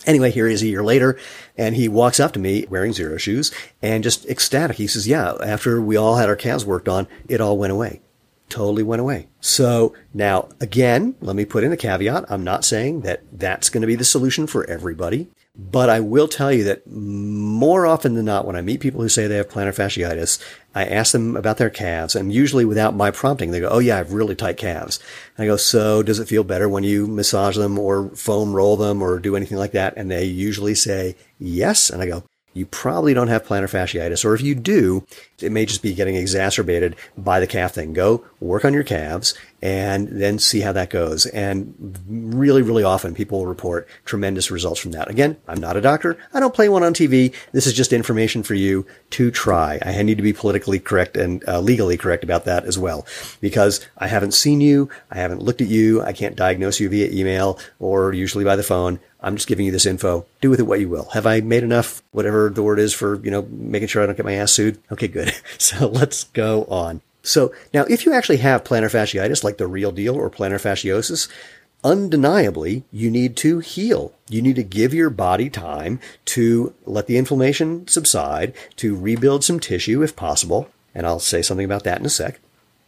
Anyway, 0.07 0.31
here 0.31 0.47
he 0.47 0.53
is 0.53 0.63
a 0.63 0.67
year 0.67 0.83
later, 0.83 1.19
and 1.57 1.75
he 1.75 1.87
walks 1.87 2.19
up 2.19 2.31
to 2.33 2.39
me 2.39 2.65
wearing 2.69 2.93
Xero 2.93 3.19
Shoes 3.19 3.51
and 3.81 4.03
just 4.03 4.25
ecstatic. 4.25 4.77
He 4.77 4.87
says, 4.87 5.07
Yeah, 5.07 5.33
after 5.43 5.79
we 5.79 5.95
all 5.97 6.15
had 6.15 6.29
our 6.29 6.35
calves 6.35 6.65
worked 6.65 6.87
on, 6.87 7.07
it 7.27 7.41
all 7.41 7.57
went 7.57 7.73
away 7.73 8.01
totally 8.49 8.83
went 8.83 9.01
away. 9.01 9.27
So 9.41 9.93
now 10.13 10.49
again, 10.59 11.15
let 11.21 11.35
me 11.35 11.45
put 11.45 11.63
in 11.63 11.71
a 11.71 11.77
caveat. 11.77 12.25
I'm 12.29 12.43
not 12.43 12.65
saying 12.65 13.01
that 13.01 13.23
that's 13.31 13.69
going 13.69 13.81
to 13.81 13.87
be 13.87 13.95
the 13.95 14.03
solution 14.03 14.47
for 14.47 14.63
everybody, 14.69 15.27
but 15.57 15.89
I 15.89 15.99
will 15.99 16.27
tell 16.27 16.53
you 16.53 16.63
that 16.65 16.85
more 16.85 17.87
often 17.87 18.13
than 18.13 18.25
not, 18.25 18.45
when 18.45 18.55
I 18.55 18.61
meet 18.61 18.79
people 18.79 19.01
who 19.01 19.09
say 19.09 19.25
they 19.25 19.37
have 19.37 19.49
plantar 19.49 19.75
fasciitis, 19.75 20.39
I 20.75 20.85
ask 20.85 21.13
them 21.13 21.35
about 21.35 21.57
their 21.57 21.71
calves 21.71 22.15
and 22.15 22.31
usually 22.31 22.63
without 22.63 22.95
my 22.95 23.09
prompting, 23.09 23.49
they 23.49 23.59
go, 23.59 23.69
Oh 23.69 23.79
yeah, 23.79 23.95
I 23.95 23.97
have 23.97 24.13
really 24.13 24.35
tight 24.35 24.57
calves. 24.57 24.99
And 25.35 25.43
I 25.43 25.47
go, 25.47 25.57
so 25.57 26.03
does 26.03 26.19
it 26.19 26.27
feel 26.27 26.43
better 26.43 26.69
when 26.69 26.83
you 26.83 27.07
massage 27.07 27.57
them 27.57 27.79
or 27.79 28.09
foam 28.09 28.53
roll 28.53 28.77
them 28.77 29.01
or 29.01 29.17
do 29.17 29.35
anything 29.35 29.57
like 29.57 29.71
that? 29.71 29.95
And 29.97 30.11
they 30.11 30.25
usually 30.25 30.75
say 30.75 31.15
yes. 31.39 31.89
And 31.89 32.03
I 32.03 32.05
go, 32.05 32.23
you 32.57 32.65
probably 32.65 33.13
don't 33.13 33.27
have 33.27 33.45
plantar 33.45 33.69
fasciitis. 33.69 34.25
Or 34.25 34.33
if 34.33 34.41
you 34.41 34.55
do, 34.55 35.05
it 35.39 35.51
may 35.51 35.65
just 35.65 35.83
be 35.83 35.93
getting 35.93 36.15
exacerbated 36.15 36.95
by 37.17 37.39
the 37.39 37.47
calf 37.47 37.73
thing. 37.73 37.93
Go 37.93 38.25
work 38.39 38.65
on 38.65 38.73
your 38.73 38.83
calves 38.83 39.33
and 39.61 40.07
then 40.07 40.37
see 40.37 40.61
how 40.61 40.71
that 40.71 40.89
goes. 40.89 41.25
And 41.27 41.97
really, 42.07 42.61
really 42.61 42.83
often 42.83 43.15
people 43.15 43.39
will 43.39 43.47
report 43.47 43.87
tremendous 44.05 44.51
results 44.51 44.79
from 44.79 44.91
that. 44.91 45.09
Again, 45.09 45.37
I'm 45.47 45.59
not 45.59 45.77
a 45.77 45.81
doctor. 45.81 46.17
I 46.33 46.39
don't 46.39 46.53
play 46.53 46.69
one 46.69 46.83
on 46.83 46.93
TV. 46.93 47.33
This 47.51 47.65
is 47.67 47.73
just 47.73 47.93
information 47.93 48.43
for 48.43 48.53
you 48.53 48.85
to 49.11 49.31
try. 49.31 49.79
I 49.83 50.01
need 50.03 50.17
to 50.17 50.23
be 50.23 50.33
politically 50.33 50.79
correct 50.79 51.17
and 51.17 51.47
uh, 51.47 51.59
legally 51.59 51.97
correct 51.97 52.23
about 52.23 52.45
that 52.45 52.65
as 52.65 52.77
well, 52.77 53.05
because 53.41 53.85
I 53.97 54.07
haven't 54.07 54.33
seen 54.33 54.61
you. 54.61 54.89
I 55.11 55.17
haven't 55.17 55.41
looked 55.41 55.61
at 55.61 55.67
you. 55.67 56.01
I 56.01 56.13
can't 56.13 56.35
diagnose 56.35 56.79
you 56.79 56.89
via 56.89 57.09
email 57.11 57.59
or 57.79 58.13
usually 58.13 58.43
by 58.43 58.55
the 58.55 58.63
phone. 58.63 58.99
I'm 59.19 59.35
just 59.35 59.47
giving 59.47 59.65
you 59.65 59.71
this 59.71 59.85
info. 59.85 60.25
Do 60.41 60.49
with 60.49 60.59
it 60.59 60.67
what 60.67 60.79
you 60.79 60.89
will. 60.89 61.09
Have 61.13 61.25
I 61.25 61.41
made 61.41 61.63
enough, 61.63 62.03
whatever 62.11 62.49
the 62.49 62.63
word 62.63 62.79
is 62.79 62.93
for, 62.93 63.15
you 63.23 63.31
know, 63.31 63.47
making 63.49 63.87
sure 63.87 64.03
I 64.03 64.05
don't 64.05 64.15
get 64.15 64.25
my 64.25 64.35
ass 64.35 64.51
sued? 64.51 64.79
Okay, 64.91 65.07
good. 65.07 65.33
So 65.57 65.87
let's 65.87 66.25
go 66.25 66.65
on. 66.65 67.01
So 67.23 67.53
now 67.73 67.83
if 67.89 68.05
you 68.05 68.13
actually 68.13 68.37
have 68.37 68.63
plantar 68.63 68.91
fasciitis, 68.91 69.43
like 69.43 69.57
the 69.57 69.67
real 69.67 69.91
deal 69.91 70.15
or 70.15 70.29
plantar 70.29 70.61
fasciosis, 70.61 71.27
undeniably, 71.83 72.83
you 72.91 73.09
need 73.09 73.35
to 73.37 73.59
heal. 73.59 74.13
You 74.29 74.41
need 74.41 74.55
to 74.55 74.63
give 74.63 74.93
your 74.93 75.09
body 75.09 75.49
time 75.49 75.99
to 76.25 76.73
let 76.85 77.07
the 77.07 77.17
inflammation 77.17 77.87
subside, 77.87 78.53
to 78.77 78.95
rebuild 78.95 79.43
some 79.43 79.59
tissue 79.59 80.03
if 80.03 80.15
possible. 80.15 80.69
And 80.95 81.05
I'll 81.05 81.19
say 81.19 81.41
something 81.41 81.65
about 81.65 81.83
that 81.83 81.99
in 81.99 82.05
a 82.05 82.09
sec 82.09 82.39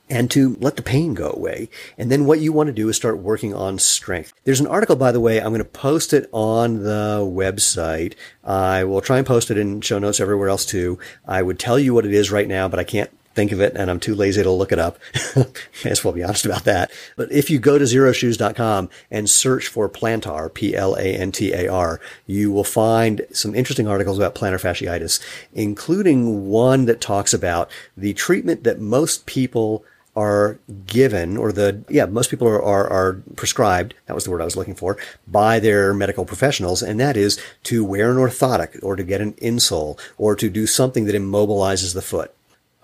and 0.09 0.29
to 0.31 0.57
let 0.59 0.75
the 0.75 0.81
pain 0.81 1.13
go 1.13 1.31
away. 1.31 1.69
And 1.97 2.11
then 2.11 2.25
what 2.25 2.39
you 2.39 2.51
want 2.51 2.67
to 2.67 2.73
do 2.73 2.89
is 2.89 2.95
start 2.95 3.19
working 3.19 3.53
on 3.53 3.77
strength. 3.79 4.33
There's 4.43 4.59
an 4.59 4.67
article, 4.67 4.95
by 4.95 5.11
the 5.11 5.19
way, 5.19 5.39
I'm 5.39 5.49
going 5.49 5.59
to 5.59 5.65
post 5.65 6.13
it 6.13 6.29
on 6.31 6.83
the 6.83 7.19
website. 7.21 8.15
I 8.43 8.83
will 8.83 9.01
try 9.01 9.17
and 9.17 9.27
post 9.27 9.51
it 9.51 9.57
in 9.57 9.81
show 9.81 9.99
notes 9.99 10.19
everywhere 10.19 10.49
else 10.49 10.65
too. 10.65 10.99
I 11.27 11.41
would 11.41 11.59
tell 11.59 11.77
you 11.77 11.93
what 11.93 12.05
it 12.05 12.13
is 12.13 12.31
right 12.31 12.47
now, 12.47 12.67
but 12.67 12.79
I 12.79 12.83
can't 12.83 13.11
think 13.35 13.51
of 13.51 13.61
it 13.61 13.73
and 13.75 13.89
I'm 13.89 13.99
too 13.99 14.15
lazy 14.15 14.43
to 14.43 14.51
look 14.51 14.71
it 14.71 14.79
up. 14.79 14.97
May 15.35 15.91
as 15.91 16.03
well 16.03 16.13
be 16.13 16.23
honest 16.23 16.45
about 16.45 16.65
that. 16.65 16.91
But 17.15 17.31
if 17.31 17.49
you 17.49 17.59
go 17.59 17.77
to 17.77 17.85
xeroshoes.com 17.85 18.89
and 19.11 19.29
search 19.29 19.67
for 19.67 19.87
plantar, 19.87 20.53
P-L-A-N-T-A-R, 20.53 22.01
you 22.25 22.51
will 22.51 22.63
find 22.63 23.21
some 23.31 23.55
interesting 23.55 23.87
articles 23.87 24.17
about 24.17 24.35
plantar 24.35 24.59
fasciitis, 24.59 25.23
including 25.53 26.49
one 26.49 26.85
that 26.85 26.99
talks 26.99 27.33
about 27.33 27.69
the 27.95 28.13
treatment 28.13 28.63
that 28.63 28.81
most 28.81 29.25
people 29.25 29.85
are 30.19 30.59
given 30.85 31.37
or 31.37 31.51
the 31.51 31.83
yeah 31.89 32.05
most 32.05 32.29
people 32.29 32.47
are, 32.47 32.61
are, 32.61 32.87
are 32.87 33.13
prescribed 33.35 33.93
that 34.05 34.15
was 34.15 34.23
the 34.25 34.31
word 34.31 34.41
i 34.41 34.45
was 34.51 34.57
looking 34.57 34.75
for 34.75 34.97
by 35.27 35.59
their 35.59 35.93
medical 35.93 36.25
professionals 36.25 36.81
and 36.81 36.99
that 36.99 37.15
is 37.15 37.39
to 37.63 37.85
wear 37.85 38.11
an 38.11 38.17
orthotic 38.17 38.77
or 38.83 38.95
to 38.95 39.03
get 39.03 39.21
an 39.21 39.33
insole 39.33 39.97
or 40.17 40.35
to 40.35 40.49
do 40.49 40.65
something 40.67 41.05
that 41.05 41.15
immobilizes 41.15 41.93
the 41.93 42.01
foot 42.01 42.33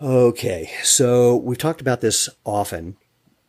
Okay, 0.02 0.70
so 0.84 1.38
we've 1.38 1.58
talked 1.58 1.80
about 1.80 2.02
this 2.02 2.28
often. 2.44 2.98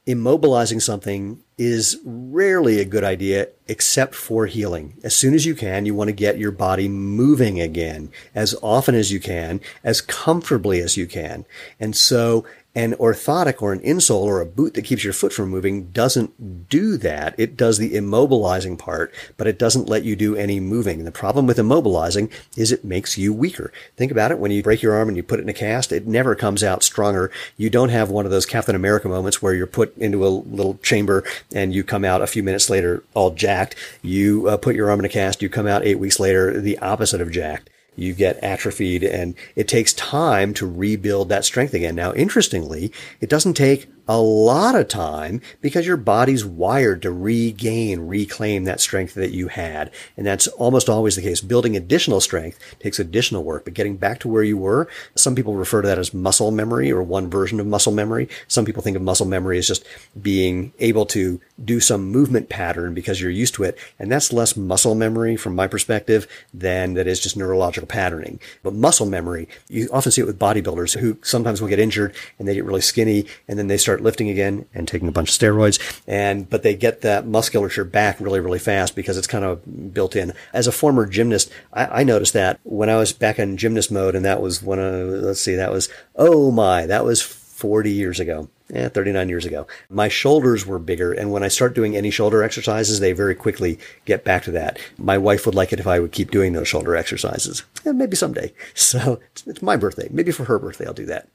Immobilizing 0.07 0.81
something 0.81 1.43
is 1.59 1.99
rarely 2.05 2.79
a 2.79 2.85
good 2.85 3.03
idea 3.03 3.49
except 3.67 4.15
for 4.15 4.47
healing. 4.47 4.97
As 5.03 5.17
soon 5.17 5.35
as 5.35 5.45
you 5.45 5.57
can, 5.57 5.87
you 5.87 5.95
want 5.97 6.07
to 6.07 6.13
get 6.13 6.39
your 6.39 6.53
body 6.53 6.87
moving 6.89 7.61
again 7.61 8.13
as 8.33 8.55
often 8.63 8.95
as 8.95 9.11
you 9.11 9.19
can, 9.19 9.61
as 9.83 10.01
comfortably 10.01 10.81
as 10.81 10.97
you 10.97 11.09
can. 11.09 11.45
And 11.81 11.97
so 11.97 12.47
an 12.77 12.93
orthotic 12.97 13.63
or 13.63 13.73
an 13.73 13.81
insole 13.81 14.21
or 14.21 14.43
a 14.43 14.47
boot 14.47 14.75
that 14.75 14.85
keeps 14.85 15.03
your 15.03 15.15
foot 15.15 15.33
from 15.33 15.49
moving 15.49 15.87
doesn't 15.93 16.69
do 16.69 16.99
that. 16.99 17.35
It 17.39 17.57
does 17.57 17.79
the 17.79 17.95
immobilizing 17.95 18.79
part, 18.79 19.15
but 19.39 19.47
it 19.47 19.59
doesn't 19.59 19.89
let 19.89 20.05
you 20.05 20.15
do 20.15 20.37
any 20.37 20.61
moving. 20.61 20.99
And 20.99 21.07
the 21.07 21.13
problem 21.13 21.47
with 21.47 21.57
immobilizing 21.57 22.31
is 22.55 22.71
it 22.71 22.85
makes 22.85 23.17
you 23.17 23.33
weaker. 23.33 23.73
Think 23.97 24.13
about 24.13 24.31
it. 24.31 24.39
When 24.39 24.51
you 24.51 24.63
break 24.63 24.83
your 24.83 24.93
arm 24.93 25.09
and 25.09 25.17
you 25.17 25.23
put 25.23 25.41
it 25.41 25.45
in 25.45 25.49
a 25.49 25.55
cast, 25.55 25.91
it 25.91 26.07
never 26.07 26.35
comes 26.35 26.63
out 26.63 26.83
stronger. 26.83 27.33
You 27.57 27.71
don't 27.71 27.89
have 27.89 28.11
one 28.11 28.27
of 28.27 28.31
those 28.31 28.45
Captain 28.45 28.77
America 28.77 29.09
moments 29.09 29.41
where 29.41 29.55
you're 29.55 29.67
put 29.67 29.97
into 29.97 30.27
a 30.27 30.29
little 30.29 30.75
chamber 30.83 31.25
and 31.55 31.75
you 31.75 31.83
come 31.83 32.05
out 32.05 32.21
a 32.21 32.27
few 32.27 32.43
minutes 32.43 32.69
later 32.69 33.03
all 33.15 33.31
jacked. 33.31 33.75
You 34.03 34.49
uh, 34.49 34.59
put 34.59 34.77
your 34.77 34.91
arm 34.91 35.01
in 35.01 35.07
a 35.07 35.09
cast, 35.09 35.41
you 35.41 35.49
come 35.49 35.67
out 35.67 35.83
eight 35.87 35.99
weeks 35.99 36.21
later 36.21 36.61
the 36.61 36.79
opposite 36.81 37.23
of 37.23 37.31
jacked 37.31 37.71
you 37.97 38.13
get 38.13 38.37
atrophied 38.43 39.03
and 39.03 39.35
it 39.57 39.67
takes 39.67 39.93
time 39.95 40.55
to 40.55 40.71
rebuild 40.71 41.29
that 41.31 41.45
strength 41.45 41.75
again. 41.75 41.95
Now, 41.95 42.13
interestingly, 42.13 42.93
it 43.21 43.29
doesn't 43.29 43.55
take 43.55 43.89
a 44.09 44.21
lot 44.21 44.75
of 44.75 44.89
time 44.89 45.41
because 45.61 45.87
your 45.87 45.97
body's 45.97 46.45
wired 46.45 47.03
to 47.03 47.11
regain, 47.11 48.01
reclaim 48.01 48.65
that 48.65 48.81
strength 48.81 49.15
that 49.15 49.33
you 49.33 49.49
had. 49.49 49.91
And 50.17 50.27
that's 50.27 50.47
almost 50.49 50.89
always 50.89 51.17
the 51.17 51.23
case. 51.23 51.41
Building 51.41 51.77
additional 51.77 52.21
strength 52.21 52.59
takes 52.79 52.99
additional 52.99 53.45
work, 53.45 53.65
but 53.65 53.75
getting 53.75 53.97
back 53.97 54.21
to 54.21 54.29
where 54.29 54.43
you 54.43 54.57
were, 54.57 54.89
some 55.15 55.35
people 55.35 55.55
refer 55.55 55.83
to 55.83 55.89
that 55.89 55.99
as 55.99 56.15
muscle 56.15 56.51
memory 56.51 56.91
or 56.91 57.03
one 57.03 57.29
version 57.29 57.59
of 57.61 57.67
muscle 57.67 57.93
memory. 57.93 58.29
Some 58.49 58.65
people 58.65 58.83
think 58.83 58.97
of 58.97 59.03
muscle 59.03 59.27
memory 59.27 59.59
as 59.59 59.67
just 59.67 59.85
being 60.21 60.73
able 60.79 61.07
to 61.07 61.41
do 61.65 61.81
some 61.81 62.11
movement 62.11 62.49
pattern 62.49 62.95
because 62.95 63.21
you're 63.21 63.31
used 63.31 63.55
to 63.55 63.65
it. 63.65 63.79
And 63.99 64.11
that's 64.11 64.33
less 64.33 64.57
muscle 64.57 64.95
memory 64.95 65.37
from 65.37 65.55
my 65.55 65.67
perspective 65.67 66.27
than 66.53 66.95
that 66.95 67.07
is 67.07 67.21
just 67.21 67.37
neurological 67.37 67.87
patterning. 67.87 68.41
But 68.63 68.75
muscle 68.75 69.07
memory, 69.07 69.49
you 69.69 69.89
often 69.93 70.13
see 70.13 70.21
it 70.21 70.27
with 70.27 70.39
bodybuilders 70.39 70.99
who 70.99 71.19
sometimes 71.23 71.61
will 71.61 71.69
get 71.69 71.79
injured 71.79 72.15
and 72.39 72.47
they 72.47 72.55
get 72.55 72.65
really 72.65 72.81
skinny 72.81 73.27
and 73.49 73.59
then 73.59 73.67
they 73.67 73.77
start 73.77 73.96
start 73.97 74.05
lifting 74.05 74.29
again 74.29 74.67
and 74.75 74.87
taking 74.87 75.09
a 75.09 75.13
bunch 75.13 75.31
of 75.31 75.35
steroids. 75.35 75.81
And, 76.07 76.51
but 76.51 76.63
they 76.63 76.77
get 76.77 77.01
that 77.01 77.27
musculature 77.27 77.85
back 77.85 78.21
really, 78.21 78.41
really 78.41 78.59
fast 78.59 78.95
because 78.95 79.17
it's 79.17 79.27
kind 79.27 79.45
of 79.45 79.95
built 79.95 80.15
in. 80.15 80.35
As 80.53 80.67
a 80.67 80.73
former 80.73 81.07
gymnast, 81.07 81.51
I, 81.73 82.01
I 82.01 82.05
noticed 82.05 82.35
that 82.35 82.61
when 82.63 82.91
I 82.91 82.97
was 82.97 83.15
back 83.15 83.39
in 83.39 83.57
gymnast 83.57 83.91
mode 83.91 84.15
and 84.15 84.25
that 84.25 84.43
was 84.43 84.63
when, 84.63 84.79
I, 84.79 85.03
let's 85.03 85.41
see, 85.41 85.55
that 85.55 85.73
was, 85.73 85.89
oh 86.15 86.51
my, 86.51 86.85
that 86.85 87.07
was 87.07 87.23
40 87.23 87.91
years 87.91 88.21
ago. 88.21 88.51
Yeah, 88.69 88.89
39 88.89 89.29
years 89.29 89.47
ago. 89.47 89.69
My 89.89 90.09
shoulders 90.09 90.67
were 90.67 90.81
bigger, 90.81 91.13
and 91.13 91.31
when 91.31 91.45
I 91.45 91.49
start 91.49 91.73
doing 91.73 91.97
any 91.97 92.11
shoulder 92.11 92.43
exercises, 92.43 92.99
they 92.99 93.13
very 93.13 93.37
quickly 93.37 93.79
get 94.07 94.25
back 94.25 94.43
to 94.43 94.51
that. 94.51 94.81
My 94.99 95.17
wife 95.17 95.47
would 95.47 95.55
like 95.55 95.73
it 95.73 95.79
if 95.79 95.87
I 95.87 96.01
would 96.01 96.11
keep 96.11 96.33
doing 96.33 96.53
those 96.53 96.67
shoulder 96.67 96.97
exercises. 96.97 97.63
Maybe 97.85 98.17
someday. 98.17 98.53
So 98.75 99.21
it's 99.47 99.63
my 99.63 99.77
birthday. 99.77 100.09
Maybe 100.11 100.33
for 100.33 100.45
her 100.47 100.59
birthday, 100.59 100.87
I'll 100.87 100.95
do 100.95 101.07
that. 101.07 101.29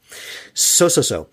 So, 0.54 0.90
so, 0.90 1.02
so 1.02 1.30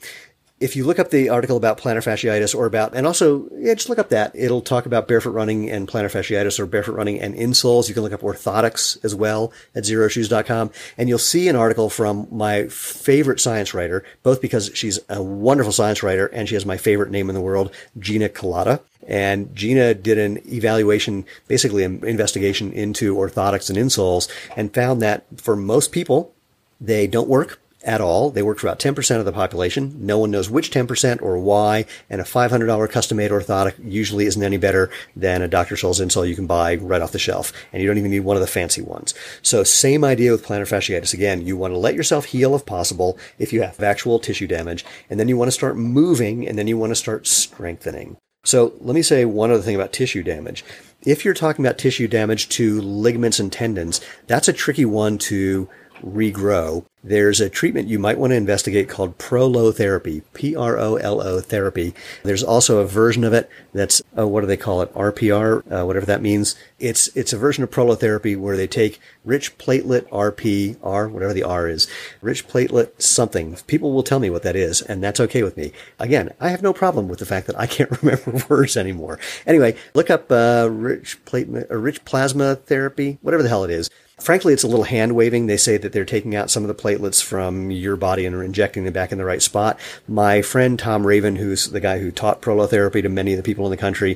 if 0.60 0.74
you 0.74 0.84
look 0.84 0.98
up 0.98 1.10
the 1.10 1.28
article 1.28 1.56
about 1.56 1.78
plantar 1.78 2.02
fasciitis 2.02 2.54
or 2.54 2.66
about, 2.66 2.94
and 2.94 3.06
also, 3.06 3.48
yeah, 3.54 3.74
just 3.74 3.88
look 3.88 3.98
up 3.98 4.08
that. 4.08 4.32
It'll 4.34 4.60
talk 4.60 4.86
about 4.86 5.06
barefoot 5.06 5.30
running 5.30 5.70
and 5.70 5.86
plantar 5.86 6.10
fasciitis 6.10 6.58
or 6.58 6.66
barefoot 6.66 6.96
running 6.96 7.20
and 7.20 7.34
insoles. 7.34 7.88
You 7.88 7.94
can 7.94 8.02
look 8.02 8.12
up 8.12 8.22
orthotics 8.22 9.02
as 9.04 9.14
well 9.14 9.52
at 9.74 9.84
xeroshoes.com. 9.84 10.70
And 10.96 11.08
you'll 11.08 11.18
see 11.18 11.48
an 11.48 11.56
article 11.56 11.90
from 11.90 12.26
my 12.30 12.66
favorite 12.68 13.40
science 13.40 13.72
writer, 13.72 14.04
both 14.22 14.40
because 14.40 14.70
she's 14.74 14.98
a 15.08 15.22
wonderful 15.22 15.72
science 15.72 16.02
writer 16.02 16.26
and 16.26 16.48
she 16.48 16.54
has 16.54 16.66
my 16.66 16.76
favorite 16.76 17.10
name 17.10 17.28
in 17.28 17.34
the 17.34 17.40
world, 17.40 17.72
Gina 17.98 18.28
Kolata. 18.28 18.80
And 19.06 19.54
Gina 19.54 19.94
did 19.94 20.18
an 20.18 20.38
evaluation, 20.52 21.24
basically 21.46 21.84
an 21.84 22.04
investigation 22.04 22.72
into 22.72 23.14
orthotics 23.14 23.70
and 23.70 23.78
insoles 23.78 24.28
and 24.56 24.74
found 24.74 25.00
that 25.02 25.24
for 25.36 25.56
most 25.56 25.92
people, 25.92 26.34
they 26.80 27.06
don't 27.06 27.28
work 27.28 27.60
at 27.88 28.02
all. 28.02 28.30
They 28.30 28.42
work 28.42 28.58
for 28.58 28.66
about 28.66 28.78
10% 28.78 29.18
of 29.18 29.24
the 29.24 29.32
population. 29.32 29.94
No 29.98 30.18
one 30.18 30.30
knows 30.30 30.50
which 30.50 30.70
10% 30.70 31.22
or 31.22 31.38
why. 31.38 31.86
And 32.10 32.20
a 32.20 32.24
$500 32.24 32.90
custom 32.90 33.16
made 33.16 33.30
orthotic 33.30 33.74
usually 33.82 34.26
isn't 34.26 34.42
any 34.42 34.58
better 34.58 34.90
than 35.16 35.40
a 35.40 35.48
Dr. 35.48 35.74
Scholl's 35.74 35.98
insole 35.98 36.28
you 36.28 36.36
can 36.36 36.46
buy 36.46 36.76
right 36.76 37.00
off 37.00 37.12
the 37.12 37.18
shelf. 37.18 37.52
And 37.72 37.80
you 37.80 37.88
don't 37.88 37.98
even 37.98 38.10
need 38.10 38.20
one 38.20 38.36
of 38.36 38.42
the 38.42 38.46
fancy 38.46 38.82
ones. 38.82 39.14
So 39.40 39.64
same 39.64 40.04
idea 40.04 40.30
with 40.30 40.44
plantar 40.44 40.68
fasciitis. 40.68 41.14
Again, 41.14 41.46
you 41.46 41.56
want 41.56 41.72
to 41.72 41.78
let 41.78 41.94
yourself 41.94 42.26
heal 42.26 42.54
if 42.54 42.66
possible 42.66 43.18
if 43.38 43.52
you 43.52 43.62
have 43.62 43.82
actual 43.82 44.18
tissue 44.18 44.46
damage. 44.46 44.84
And 45.08 45.18
then 45.18 45.28
you 45.28 45.38
want 45.38 45.48
to 45.48 45.52
start 45.52 45.76
moving 45.76 46.46
and 46.46 46.58
then 46.58 46.66
you 46.66 46.76
want 46.76 46.90
to 46.90 46.96
start 46.96 47.26
strengthening. 47.26 48.18
So 48.44 48.74
let 48.80 48.94
me 48.94 49.02
say 49.02 49.24
one 49.24 49.50
other 49.50 49.62
thing 49.62 49.74
about 49.74 49.92
tissue 49.92 50.22
damage. 50.22 50.64
If 51.02 51.24
you're 51.24 51.34
talking 51.34 51.64
about 51.64 51.78
tissue 51.78 52.08
damage 52.08 52.48
to 52.50 52.80
ligaments 52.80 53.38
and 53.38 53.52
tendons, 53.52 54.00
that's 54.26 54.48
a 54.48 54.52
tricky 54.52 54.84
one 54.84 55.18
to 55.18 55.68
regrow. 56.02 56.84
There's 57.02 57.40
a 57.40 57.48
treatment 57.48 57.88
you 57.88 57.98
might 57.98 58.18
want 58.18 58.32
to 58.32 58.36
investigate 58.36 58.88
called 58.88 59.18
prolotherapy, 59.18 60.22
P-R-O-L-O 60.34 61.40
therapy. 61.40 61.94
There's 62.24 62.42
also 62.42 62.78
a 62.78 62.86
version 62.86 63.22
of 63.22 63.32
it 63.32 63.48
that's, 63.72 64.02
uh, 64.18 64.26
what 64.26 64.40
do 64.40 64.48
they 64.48 64.56
call 64.56 64.82
it? 64.82 64.92
RPR, 64.94 65.62
uh, 65.72 65.86
whatever 65.86 66.06
that 66.06 66.20
means. 66.20 66.56
It's, 66.80 67.06
it's 67.16 67.32
a 67.32 67.38
version 67.38 67.62
of 67.62 67.70
prolotherapy 67.70 68.36
where 68.36 68.56
they 68.56 68.66
take 68.66 69.00
rich 69.24 69.56
platelet 69.58 70.08
RP, 70.08 70.76
R, 70.82 71.08
whatever 71.08 71.32
the 71.32 71.44
R 71.44 71.68
is, 71.68 71.86
rich 72.20 72.48
platelet 72.48 73.00
something. 73.00 73.56
People 73.68 73.92
will 73.92 74.02
tell 74.02 74.18
me 74.18 74.28
what 74.28 74.42
that 74.42 74.56
is, 74.56 74.82
and 74.82 75.02
that's 75.02 75.20
okay 75.20 75.44
with 75.44 75.56
me. 75.56 75.72
Again, 76.00 76.34
I 76.40 76.48
have 76.48 76.62
no 76.62 76.72
problem 76.72 77.06
with 77.06 77.20
the 77.20 77.26
fact 77.26 77.46
that 77.46 77.58
I 77.58 77.66
can't 77.66 77.90
remember 78.02 78.44
words 78.48 78.76
anymore. 78.76 79.20
Anyway, 79.46 79.76
look 79.94 80.10
up, 80.10 80.30
uh, 80.32 80.68
rich 80.70 81.24
platelet, 81.24 81.70
or 81.70 81.78
rich 81.78 82.04
plasma 82.04 82.56
therapy, 82.56 83.18
whatever 83.22 83.44
the 83.44 83.48
hell 83.48 83.64
it 83.64 83.70
is. 83.70 83.88
Frankly, 84.20 84.52
it's 84.52 84.64
a 84.64 84.68
little 84.68 84.84
hand 84.84 85.14
waving. 85.14 85.46
They 85.46 85.56
say 85.56 85.76
that 85.76 85.92
they're 85.92 86.04
taking 86.04 86.34
out 86.34 86.50
some 86.50 86.64
of 86.64 86.68
the 86.68 86.74
platelets 86.74 87.22
from 87.22 87.70
your 87.70 87.96
body 87.96 88.26
and 88.26 88.34
are 88.34 88.42
injecting 88.42 88.84
them 88.84 88.92
back 88.92 89.12
in 89.12 89.18
the 89.18 89.24
right 89.24 89.40
spot. 89.40 89.78
My 90.08 90.42
friend 90.42 90.78
Tom 90.78 91.06
Ravin, 91.06 91.36
who's 91.36 91.70
the 91.70 91.80
guy 91.80 91.98
who 92.00 92.10
taught 92.10 92.42
prolotherapy 92.42 93.00
to 93.02 93.08
many 93.08 93.32
of 93.32 93.36
the 93.36 93.42
people 93.42 93.64
in 93.64 93.70
the 93.70 93.76
country, 93.76 94.14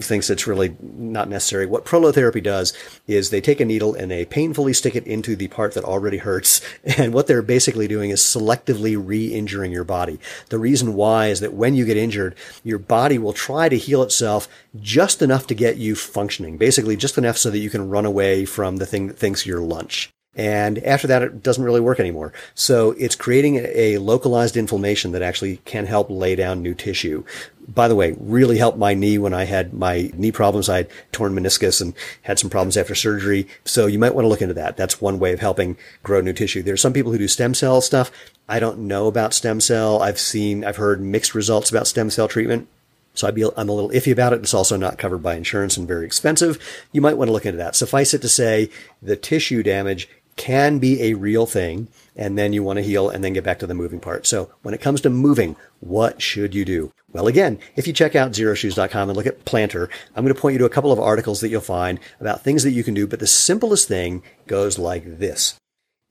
thinks 0.00 0.28
it's 0.28 0.46
really 0.46 0.76
not 0.80 1.28
necessary. 1.28 1.66
What 1.66 1.84
prolotherapy 1.84 2.42
does 2.42 2.72
is 3.06 3.30
they 3.30 3.40
take 3.40 3.60
a 3.60 3.64
needle 3.64 3.94
and 3.94 4.10
they 4.10 4.24
painfully 4.24 4.72
stick 4.72 4.96
it 4.96 5.06
into 5.06 5.36
the 5.36 5.48
part 5.48 5.74
that 5.74 5.84
already 5.84 6.18
hurts. 6.18 6.60
And 6.96 7.12
what 7.12 7.26
they're 7.26 7.42
basically 7.42 7.88
doing 7.88 8.10
is 8.10 8.20
selectively 8.20 8.96
re-injuring 8.96 9.72
your 9.72 9.84
body. 9.84 10.20
The 10.50 10.58
reason 10.58 10.94
why 10.94 11.26
is 11.26 11.40
that 11.40 11.52
when 11.52 11.74
you 11.74 11.84
get 11.84 11.96
injured, 11.96 12.36
your 12.62 12.78
body 12.78 13.18
will 13.18 13.32
try 13.32 13.68
to 13.68 13.76
heal 13.76 14.02
itself 14.02 14.48
just 14.80 15.22
enough 15.22 15.46
to 15.48 15.54
get 15.54 15.76
you 15.76 15.94
functioning. 15.94 16.56
Basically, 16.56 16.96
just 16.96 17.18
enough 17.18 17.36
so 17.36 17.50
that 17.50 17.58
you 17.58 17.70
can 17.70 17.88
run 17.88 18.06
away 18.06 18.44
from 18.44 18.76
the 18.76 18.86
thing 18.86 19.06
that 19.06 19.18
thinks 19.18 19.46
your 19.46 19.60
lunch. 19.60 20.10
And 20.36 20.78
after 20.78 21.06
that, 21.06 21.22
it 21.22 21.42
doesn't 21.42 21.62
really 21.62 21.80
work 21.80 22.00
anymore. 22.00 22.32
So 22.54 22.90
it's 22.92 23.14
creating 23.14 23.56
a 23.56 23.98
localized 23.98 24.56
inflammation 24.56 25.12
that 25.12 25.22
actually 25.22 25.58
can 25.58 25.86
help 25.86 26.10
lay 26.10 26.34
down 26.34 26.60
new 26.60 26.74
tissue. 26.74 27.24
By 27.68 27.86
the 27.86 27.94
way, 27.94 28.16
really 28.18 28.58
helped 28.58 28.76
my 28.76 28.94
knee 28.94 29.16
when 29.16 29.32
I 29.32 29.44
had 29.44 29.72
my 29.72 30.10
knee 30.14 30.32
problems. 30.32 30.68
I 30.68 30.78
had 30.78 30.90
torn 31.12 31.34
meniscus 31.34 31.80
and 31.80 31.94
had 32.22 32.38
some 32.38 32.50
problems 32.50 32.76
after 32.76 32.96
surgery. 32.96 33.46
So 33.64 33.86
you 33.86 33.98
might 33.98 34.14
want 34.14 34.24
to 34.24 34.28
look 34.28 34.42
into 34.42 34.54
that. 34.54 34.76
That's 34.76 35.00
one 35.00 35.20
way 35.20 35.32
of 35.32 35.40
helping 35.40 35.76
grow 36.02 36.20
new 36.20 36.32
tissue. 36.32 36.62
There's 36.62 36.80
some 36.80 36.92
people 36.92 37.12
who 37.12 37.18
do 37.18 37.28
stem 37.28 37.54
cell 37.54 37.80
stuff. 37.80 38.10
I 38.48 38.58
don't 38.58 38.80
know 38.80 39.06
about 39.06 39.34
stem 39.34 39.60
cell. 39.60 40.02
I've 40.02 40.18
seen, 40.18 40.64
I've 40.64 40.76
heard 40.76 41.00
mixed 41.00 41.34
results 41.34 41.70
about 41.70 41.86
stem 41.86 42.10
cell 42.10 42.26
treatment. 42.26 42.68
So 43.14 43.26
I'd 43.26 43.34
be, 43.34 43.44
I'm 43.56 43.68
a 43.68 43.72
little 43.72 43.90
iffy 43.90 44.12
about 44.12 44.32
it. 44.32 44.40
It's 44.40 44.54
also 44.54 44.76
not 44.76 44.98
covered 44.98 45.22
by 45.22 45.36
insurance 45.36 45.76
and 45.76 45.88
very 45.88 46.04
expensive. 46.04 46.58
You 46.92 47.00
might 47.00 47.16
want 47.16 47.28
to 47.28 47.32
look 47.32 47.46
into 47.46 47.58
that. 47.58 47.76
Suffice 47.76 48.12
it 48.12 48.22
to 48.22 48.28
say, 48.28 48.70
the 49.00 49.16
tissue 49.16 49.62
damage 49.62 50.08
can 50.36 50.78
be 50.78 51.00
a 51.02 51.14
real 51.14 51.46
thing. 51.46 51.88
And 52.16 52.38
then 52.38 52.52
you 52.52 52.62
want 52.62 52.78
to 52.78 52.82
heal 52.82 53.08
and 53.08 53.24
then 53.24 53.32
get 53.32 53.44
back 53.44 53.58
to 53.60 53.66
the 53.66 53.74
moving 53.74 54.00
part. 54.00 54.26
So 54.26 54.52
when 54.62 54.74
it 54.74 54.80
comes 54.80 55.00
to 55.02 55.10
moving, 55.10 55.56
what 55.80 56.20
should 56.20 56.54
you 56.54 56.64
do? 56.64 56.92
Well, 57.12 57.28
again, 57.28 57.60
if 57.76 57.86
you 57.86 57.92
check 57.92 58.16
out 58.16 58.32
xeroshoes.com 58.32 59.08
and 59.08 59.16
look 59.16 59.26
at 59.26 59.44
plantar, 59.44 59.88
I'm 60.14 60.24
going 60.24 60.34
to 60.34 60.40
point 60.40 60.54
you 60.54 60.58
to 60.58 60.64
a 60.64 60.70
couple 60.70 60.92
of 60.92 60.98
articles 60.98 61.40
that 61.40 61.48
you'll 61.48 61.60
find 61.60 62.00
about 62.20 62.42
things 62.42 62.64
that 62.64 62.72
you 62.72 62.82
can 62.82 62.94
do. 62.94 63.06
But 63.06 63.20
the 63.20 63.26
simplest 63.26 63.86
thing 63.86 64.22
goes 64.46 64.78
like 64.78 65.18
this. 65.18 65.56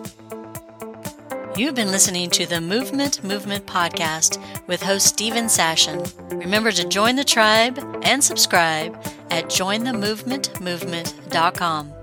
You've 1.57 1.75
been 1.75 1.91
listening 1.91 2.31
to 2.31 2.47
the 2.47 2.61
Movement 2.61 3.25
Movement 3.25 3.67
Podcast 3.67 4.41
with 4.69 4.81
host 4.81 5.09
Steven 5.09 5.47
Sashen. 5.47 6.09
Remember 6.39 6.71
to 6.71 6.87
join 6.87 7.17
the 7.17 7.25
tribe 7.25 7.81
and 8.05 8.23
subscribe 8.23 8.95
at 9.31 9.47
jointhemovementmovement.com. 9.47 11.98